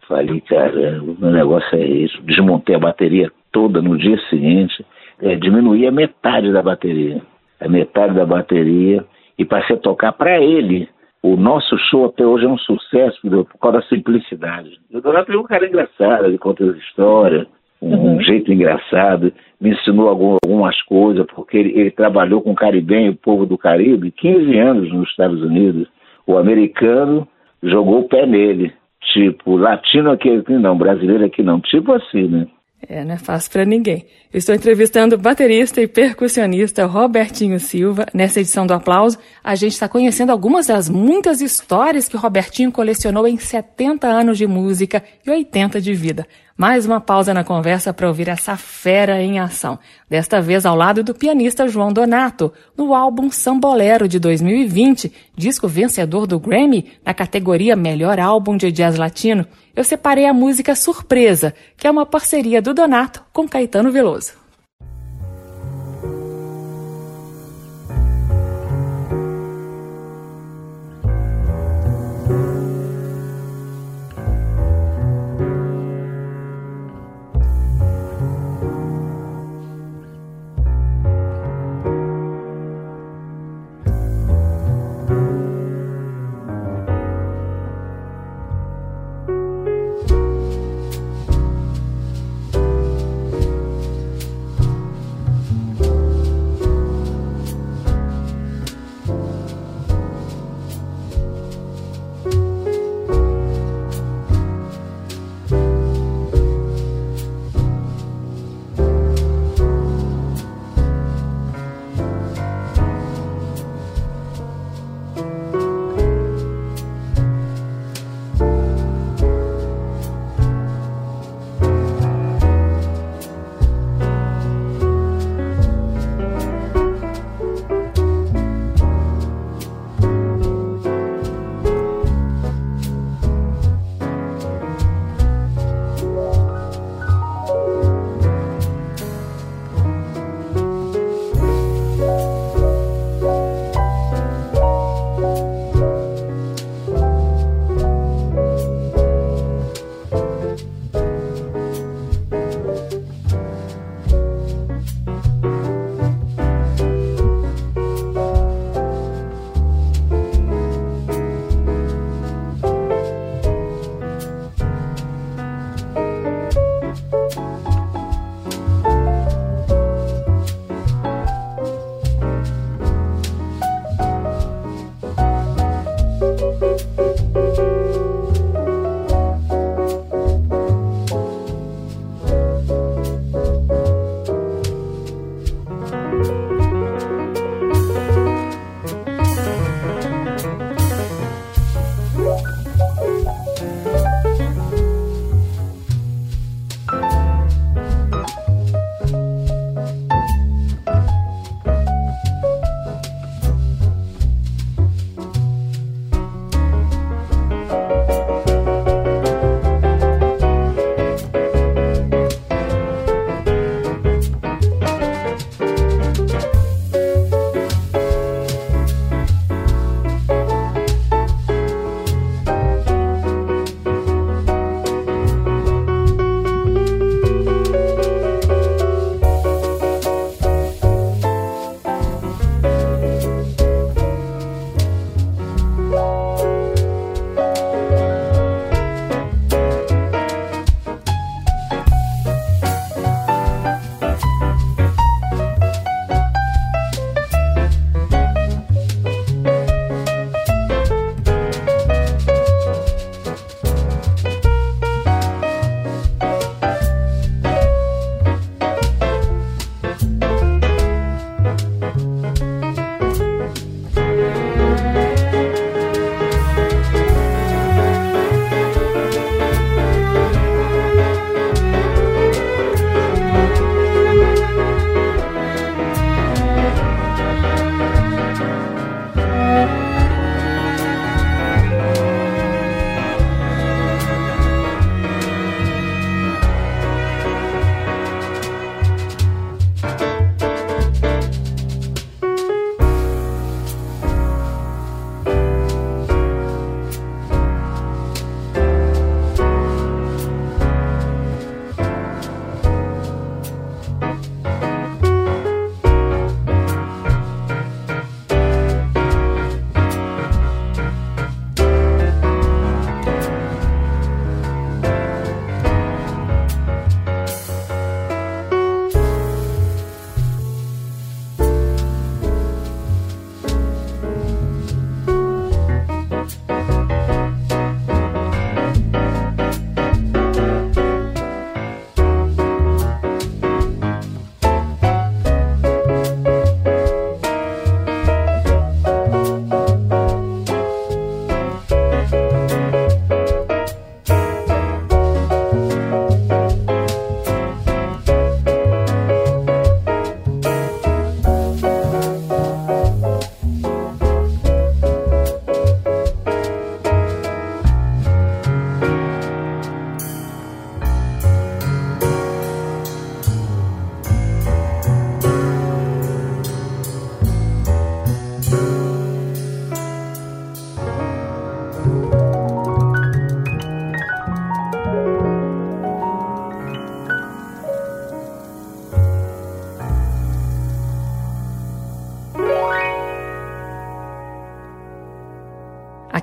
Falei, 0.09 0.41
caramba, 0.43 1.14
meu 1.18 1.30
negócio 1.30 1.78
é 1.78 1.85
ritmo. 1.85 2.22
Desmontei 2.24 2.76
a 2.76 2.78
bateria 2.78 3.30
toda 3.51 3.83
no 3.83 3.99
dia 3.99 4.18
seguinte, 4.30 4.85
é, 5.20 5.37
diminuí 5.37 5.87
a 5.87 5.93
metade 5.93 6.51
da 6.51 6.62
bateria. 6.62 7.20
A 7.61 7.68
metade 7.68 8.14
da 8.14 8.24
bateria 8.24 9.05
e 9.39 9.45
passei 9.45 9.76
a 9.76 9.78
tocar 9.78 10.12
para 10.12 10.41
ele. 10.41 10.89
O 11.23 11.37
nosso 11.37 11.79
show 11.89 12.07
até 12.07 12.27
hoje 12.27 12.45
é 12.45 12.49
um 12.49 12.59
sucesso 12.59 13.20
por 13.23 13.59
causa 13.61 13.79
da 13.79 13.87
simplicidade. 13.87 14.81
O 14.93 15.01
Donato 15.01 15.31
é 15.31 15.39
um 15.39 15.45
cara 15.45 15.66
engraçado, 15.66 16.27
ele 16.27 16.37
conta 16.37 16.64
as 16.64 16.77
histórias, 16.79 17.47
um 17.81 17.95
uhum. 17.95 18.20
jeito 18.23 18.53
engraçado, 18.53 19.33
me 19.61 19.70
ensinou 19.70 20.09
algumas 20.09 20.81
coisas, 20.83 21.25
porque 21.35 21.59
ele, 21.59 21.79
ele 21.79 21.91
trabalhou 21.91 22.43
com 22.43 22.51
o 22.51 22.57
caribenho, 22.57 23.12
o 23.12 23.16
povo 23.16 23.47
do 23.47 23.57
Caribe, 23.57 24.11
15 24.11 24.59
anos 24.59 24.93
nos 24.93 25.09
Estados 25.09 25.41
Unidos. 25.43 25.89
O 26.27 26.37
americano 26.37 27.27
jogou 27.62 28.01
o 28.01 28.09
pé 28.09 28.27
nele. 28.27 28.73
Tipo, 29.12 29.57
latino 29.57 30.11
aqui 30.11 30.43
não, 30.49 30.79
brasileiro 30.79 31.25
aqui 31.25 31.43
não. 31.43 31.61
Tipo 31.61 31.93
assim, 31.93 32.29
né? 32.29 32.47
É, 32.89 33.05
não 33.05 33.14
é 33.14 33.18
fácil 33.18 33.51
para 33.51 33.64
ninguém. 33.64 34.07
Eu 34.33 34.39
estou 34.39 34.55
entrevistando 34.55 35.14
o 35.14 35.18
baterista 35.18 35.80
e 35.80 35.87
percussionista 35.87 36.85
Robertinho 36.85 37.61
Silva. 37.61 38.07
Nessa 38.12 38.41
edição 38.41 38.66
do 38.66 38.74
Aplauso, 38.74 39.18
a 39.43 39.55
gente 39.55 39.72
está 39.72 39.89
conhecendo 39.89 40.33
algumas 40.33 40.66
das 40.66 40.89
muitas 40.89 41.41
histórias 41.41 42.09
que 42.09 42.16
Robertinho 42.16 42.72
colecionou 42.72 43.26
em 43.28 43.39
70 43.39 44.09
anos 44.09 44.37
de 44.37 44.47
música 44.47 45.03
e 45.24 45.30
80 45.30 45.80
de 45.80 45.95
vida. 45.95 46.26
Mais 46.57 46.84
uma 46.84 47.00
pausa 47.00 47.32
na 47.32 47.42
conversa 47.42 47.94
para 47.94 48.07
ouvir 48.07 48.28
essa 48.28 48.57
fera 48.57 49.22
em 49.22 49.38
ação. 49.38 49.78
Desta 50.09 50.40
vez 50.40 50.66
ao 50.66 50.76
lado 50.76 51.03
do 51.03 51.14
pianista 51.14 51.66
João 51.66 51.92
Donato, 51.92 52.53
no 52.76 52.94
álbum 52.94 53.30
Sambolero 53.30 54.07
de 54.07 54.18
2020, 54.18 55.12
disco 55.34 55.66
vencedor 55.66 56.26
do 56.26 56.38
Grammy 56.38 56.92
na 57.05 57.14
categoria 57.14 57.74
Melhor 57.74 58.20
Álbum 58.20 58.57
de 58.57 58.70
Jazz 58.70 58.98
Latino. 58.98 59.46
Eu 59.74 59.82
separei 59.82 60.26
a 60.26 60.34
música 60.34 60.74
Surpresa, 60.74 61.55
que 61.76 61.86
é 61.86 61.90
uma 61.90 62.05
parceria 62.05 62.61
do 62.61 62.74
Donato 62.74 63.24
com 63.32 63.48
Caetano 63.48 63.90
Veloso. 63.90 64.41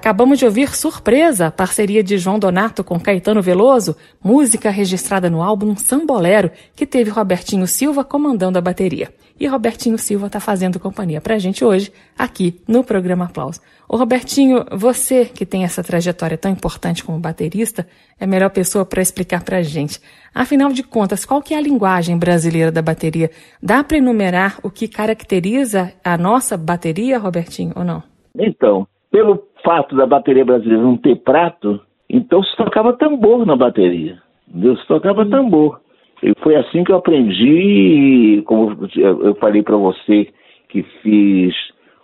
Acabamos 0.10 0.39
de 0.39 0.45
ouvir 0.45 0.76
Surpresa, 0.76 1.51
parceria 1.51 2.03
de 2.03 2.18
João 2.18 2.39
Donato 2.39 2.84
com 2.84 2.99
Caetano 2.99 3.43
Veloso, 3.43 3.95
música 4.24 4.72
registrada 4.72 5.30
no 5.30 5.43
álbum 5.43 5.76
Sambolero, 5.76 6.49
que 6.76 6.88
teve 6.88 7.12
Robertinho 7.12 7.68
Silva 7.68 8.03
comandando 8.03 8.57
a 8.57 8.62
bateria. 8.62 9.14
E 9.39 9.45
Robertinho 9.45 9.99
Silva 9.99 10.26
está 10.26 10.39
fazendo 10.39 10.80
companhia 10.80 11.22
para 11.22 11.36
a 11.36 11.38
gente 11.38 11.64
hoje, 11.64 11.93
aqui 12.18 12.60
no 12.68 12.84
programa 12.84 13.26
Aplauso. 13.26 13.62
Ô 13.88 13.97
Robertinho, 13.97 14.66
você 14.72 15.26
que 15.26 15.45
tem 15.45 15.64
essa 15.64 15.84
trajetória 15.84 16.39
tão 16.39 16.51
importante 16.51 17.03
como 17.03 17.20
baterista, 17.20 17.88
é 18.20 18.24
a 18.24 18.28
melhor 18.28 18.49
pessoa 18.49 18.84
para 18.86 19.03
explicar 19.03 19.43
para 19.43 19.57
a 19.57 19.62
gente. 19.62 20.01
Afinal 20.34 20.74
de 20.74 20.82
contas, 20.82 21.24
qual 21.24 21.39
que 21.39 21.53
é 21.53 21.57
a 21.57 21.62
linguagem 21.62 22.18
brasileira 22.18 22.72
da 22.72 22.82
bateria? 22.82 23.30
Dá 23.62 23.84
para 23.84 23.99
enumerar 23.99 24.57
o 24.64 24.72
que 24.72 24.88
caracteriza 24.88 25.93
a 26.03 26.18
nossa 26.18 26.57
bateria, 26.57 27.20
Robertinho, 27.20 27.74
ou 27.76 27.84
não? 27.84 28.01
Então, 28.36 28.88
pelo 29.12 29.38
fato 29.70 29.95
da 29.95 30.07
bateria 30.07 30.43
brasileira 30.43 30.82
não 30.82 30.97
ter 30.97 31.15
prato, 31.17 31.80
então 32.09 32.41
se 32.41 32.57
tocava 32.57 32.93
tambor 32.93 33.45
na 33.45 33.55
bateria. 33.55 34.17
Deus 34.47 34.84
tocava 34.88 35.28
tambor. 35.28 35.80
E 36.24 36.34
foi 36.41 36.55
assim 36.55 36.84
que 36.84 36.91
eu 36.91 36.95
aprendi, 36.95 38.41
como 38.47 38.76
eu 38.95 39.36
falei 39.36 39.61
para 39.61 39.78
você, 39.78 40.28
que 40.70 40.82
fiz 41.03 41.53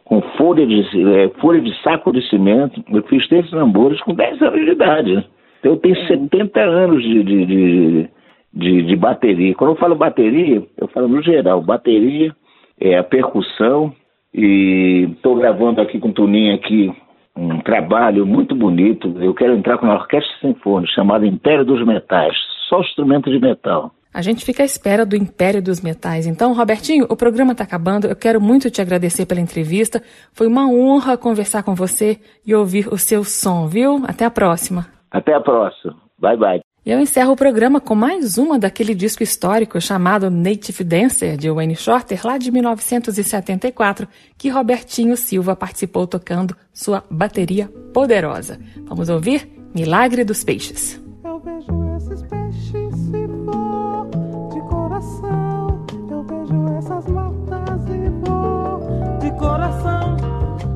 com 0.03 0.21
folha 0.37 0.67
de, 0.67 0.79
é, 1.11 1.29
folha 1.41 1.59
de 1.59 1.73
saco 1.81 2.13
de 2.13 2.21
cimento, 2.29 2.83
eu 2.87 3.01
fiz 3.07 3.27
três 3.27 3.49
tambores 3.49 3.99
com 4.01 4.13
10 4.13 4.43
anos 4.43 4.63
de 4.63 4.71
idade. 4.71 5.27
Então 5.59 5.71
eu 5.71 5.77
tenho 5.77 5.95
70 6.05 6.61
anos 6.61 7.01
de, 7.01 7.23
de, 7.23 7.45
de, 7.47 8.09
de, 8.53 8.81
de 8.83 8.95
bateria. 8.95 9.55
Quando 9.55 9.71
eu 9.71 9.77
falo 9.77 9.95
bateria, 9.95 10.61
eu 10.77 10.87
falo 10.89 11.07
no 11.07 11.23
geral. 11.23 11.63
Bateria 11.63 12.31
é 12.79 12.95
a 12.95 13.03
percussão, 13.03 13.91
e 14.31 15.07
estou 15.13 15.35
gravando 15.35 15.81
aqui 15.81 15.97
com 15.97 16.09
o 16.09 16.13
Tuninho 16.13 16.53
aqui 16.53 16.93
um 17.35 17.59
trabalho 17.59 18.25
muito 18.25 18.55
bonito. 18.55 19.15
Eu 19.21 19.33
quero 19.33 19.55
entrar 19.55 19.77
com 19.77 19.85
uma 19.85 19.95
orquestra 19.95 20.33
sinfônica 20.41 20.93
chamada 20.93 21.27
Império 21.27 21.65
dos 21.65 21.85
Metais, 21.85 22.35
só 22.69 22.79
instrumento 22.81 23.29
de 23.29 23.39
metal. 23.39 23.91
A 24.13 24.21
gente 24.21 24.45
fica 24.45 24.63
à 24.63 24.65
espera 24.65 25.05
do 25.05 25.13
Império 25.13 25.61
dos 25.61 25.81
Metais. 25.81 26.25
Então, 26.25 26.53
Robertinho, 26.53 27.05
o 27.09 27.17
programa 27.17 27.51
está 27.51 27.65
acabando. 27.65 28.07
Eu 28.07 28.15
quero 28.15 28.39
muito 28.39 28.71
te 28.71 28.81
agradecer 28.81 29.25
pela 29.25 29.41
entrevista. 29.41 30.01
Foi 30.31 30.47
uma 30.47 30.69
honra 30.69 31.17
conversar 31.17 31.63
com 31.63 31.75
você 31.75 32.17
e 32.45 32.55
ouvir 32.55 32.87
o 32.87 32.97
seu 32.97 33.25
som, 33.25 33.67
viu? 33.67 34.03
Até 34.07 34.23
a 34.23 34.31
próxima. 34.31 34.87
Até 35.11 35.33
a 35.33 35.41
próxima. 35.41 35.97
Bye, 36.17 36.37
bye. 36.37 36.74
E 36.85 36.91
eu 36.91 36.99
encerro 36.99 37.31
o 37.31 37.35
programa 37.35 37.81
com 37.81 37.95
mais 37.95 38.37
uma 38.37 38.59
daquele 38.59 38.93
disco 38.93 39.23
histórico 39.23 39.81
chamado 39.81 40.29
Native 40.29 40.83
Dancer, 40.83 41.35
de 41.35 41.49
Wayne 41.49 41.75
Shorter, 41.75 42.21
lá 42.23 42.37
de 42.37 42.51
1974, 42.51 44.07
que 44.37 44.49
Robertinho 44.49 45.17
Silva 45.17 45.55
participou 45.55 46.05
tocando 46.05 46.55
sua 46.71 47.03
bateria 47.09 47.67
poderosa. 47.91 48.59
Vamos 48.83 49.09
ouvir 49.09 49.49
Milagre 49.73 50.23
dos 50.23 50.43
Peixes. 50.43 51.01
Eu 51.23 51.39
vejo 51.39 51.95
esses 51.97 52.21
peixes 52.21 52.93
se 52.93 53.27
for 53.45 54.07
de 54.53 54.59
coração. 54.69 55.85
Eu 56.07 56.23
vejo 56.23 56.77
essas 56.77 57.07
matas 57.07 57.81
e 57.89 58.09
vou 58.29 59.19
de 59.19 59.31
coração 59.39 60.17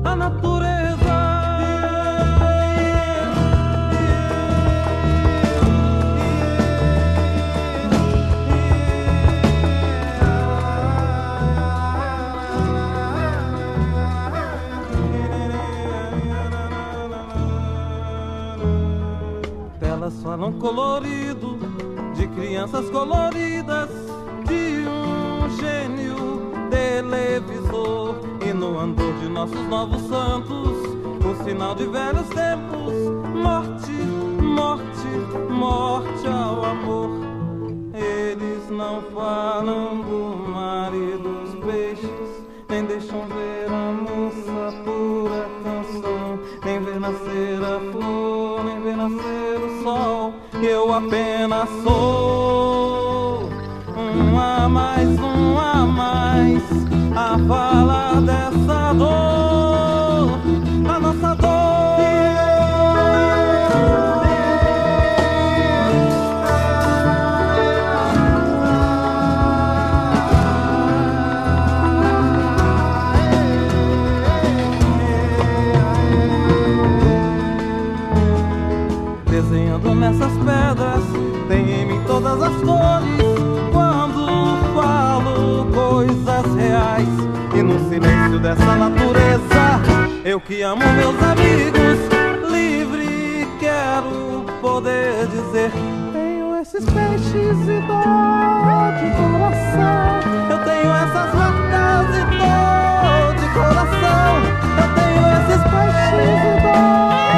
a 0.04 0.16
natureza. 0.16 0.69
Colorido 20.60 21.58
de 22.14 22.28
crianças 22.28 22.88
coloridas, 22.90 23.88
de 24.46 24.84
um 24.86 25.48
gênio 25.56 26.52
televisor 26.68 28.16
e 28.46 28.52
no 28.52 28.78
andor 28.78 29.14
de 29.14 29.28
nossos 29.28 29.66
novos 29.68 30.02
santos, 30.02 30.76
o 31.24 31.44
sinal 31.44 31.74
de 31.74 31.86
velhos 31.86 32.28
tempos, 32.28 32.92
morte, 33.34 33.90
morte, 34.42 35.50
morte 35.50 36.26
ao 36.26 36.64
amor. 36.64 37.10
Eles 37.94 38.68
não 38.70 39.00
falam 39.14 40.02
do 40.02 40.50
mar 40.50 40.92
e 40.94 41.16
dos 41.16 41.54
peixes, 41.64 42.44
nem 42.68 42.84
deixam 42.84 43.26
ver 43.28 43.66
a 43.66 43.92
moça 43.92 44.76
pura 44.84 45.48
canção, 45.64 46.38
nem 46.64 46.80
ver 46.80 47.00
nascer 47.00 47.64
a 47.64 47.89
Eu 50.62 50.92
apenas 50.92 51.68
sou 51.82 53.48
um 53.96 54.38
a 54.38 54.68
mais, 54.68 55.08
um 55.18 55.58
a 55.58 55.86
mais. 55.86 56.62
A 57.16 57.38
falar 57.48 58.20
dessa 58.20 58.92
dor, 58.92 59.29
dessa 88.70 88.76
natureza, 88.76 89.80
eu 90.24 90.40
que 90.40 90.62
amo 90.62 90.82
meus 90.92 91.16
amigos, 91.22 91.98
livre 92.50 93.48
quero 93.58 94.44
poder 94.60 95.26
dizer: 95.26 95.70
Tenho 96.12 96.56
esses 96.56 96.84
peixes 96.84 97.34
e 97.34 97.80
dor 97.86 98.92
de 99.00 99.10
coração. 99.16 100.20
Eu 100.50 100.58
tenho 100.64 100.92
essas 100.94 101.34
marcas 101.34 102.16
e 102.16 102.24
dor 102.38 103.34
de 103.40 103.48
coração. 103.54 104.30
Eu 104.78 104.88
tenho 104.94 105.22
esses 105.40 105.62
Peixes 105.70 106.40
e 106.40 106.62
dor 106.62 107.29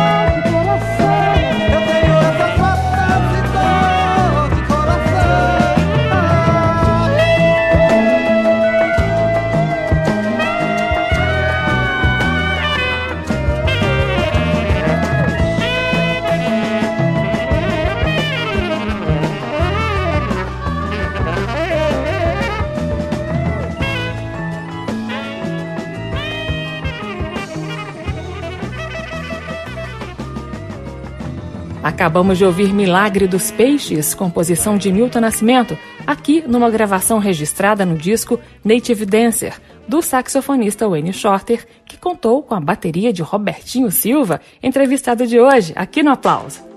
Acabamos 32.03 32.37
de 32.37 32.45
ouvir 32.45 32.75
Milagre 32.75 33.29
dos 33.29 33.53
Peixes, 33.53 34.13
composição 34.13 34.77
de 34.77 34.91
Milton 34.91 35.21
Nascimento, 35.21 35.79
aqui 36.05 36.43
numa 36.49 36.69
gravação 36.69 37.21
registrada 37.21 37.87
no 37.87 37.97
disco 37.97 38.41
Native 38.65 39.07
Dancer, 39.07 39.55
do 39.87 40.03
saxofonista 40.03 40.89
Wayne 40.89 41.13
Shorter, 41.13 41.65
que 41.87 41.97
contou 41.97 42.43
com 42.43 42.57
a 42.57 42.61
bateria 42.61 43.13
de 43.13 43.23
Robertinho 43.23 43.89
Silva, 43.93 44.41
entrevistado 44.61 45.29
de 45.29 45.39
hoje, 45.39 45.73
aqui 45.77 46.03
no 46.03 46.11
Aplauso. 46.11 46.73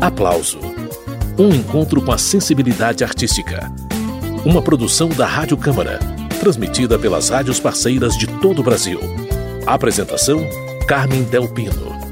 Aplauso. 0.00 0.58
Um 1.38 1.50
encontro 1.50 2.02
com 2.02 2.10
a 2.10 2.18
sensibilidade 2.18 3.04
artística. 3.04 3.70
Uma 4.44 4.60
produção 4.60 5.10
da 5.10 5.26
Rádio 5.26 5.56
Câmara, 5.56 6.00
transmitida 6.40 6.98
pelas 6.98 7.28
rádios 7.28 7.60
parceiras 7.60 8.16
de 8.16 8.26
todo 8.26 8.60
o 8.60 8.62
Brasil. 8.64 9.25
Apresentação: 9.66 10.48
Carmen 10.86 11.24
Del 11.24 11.48
Pino. 11.48 12.05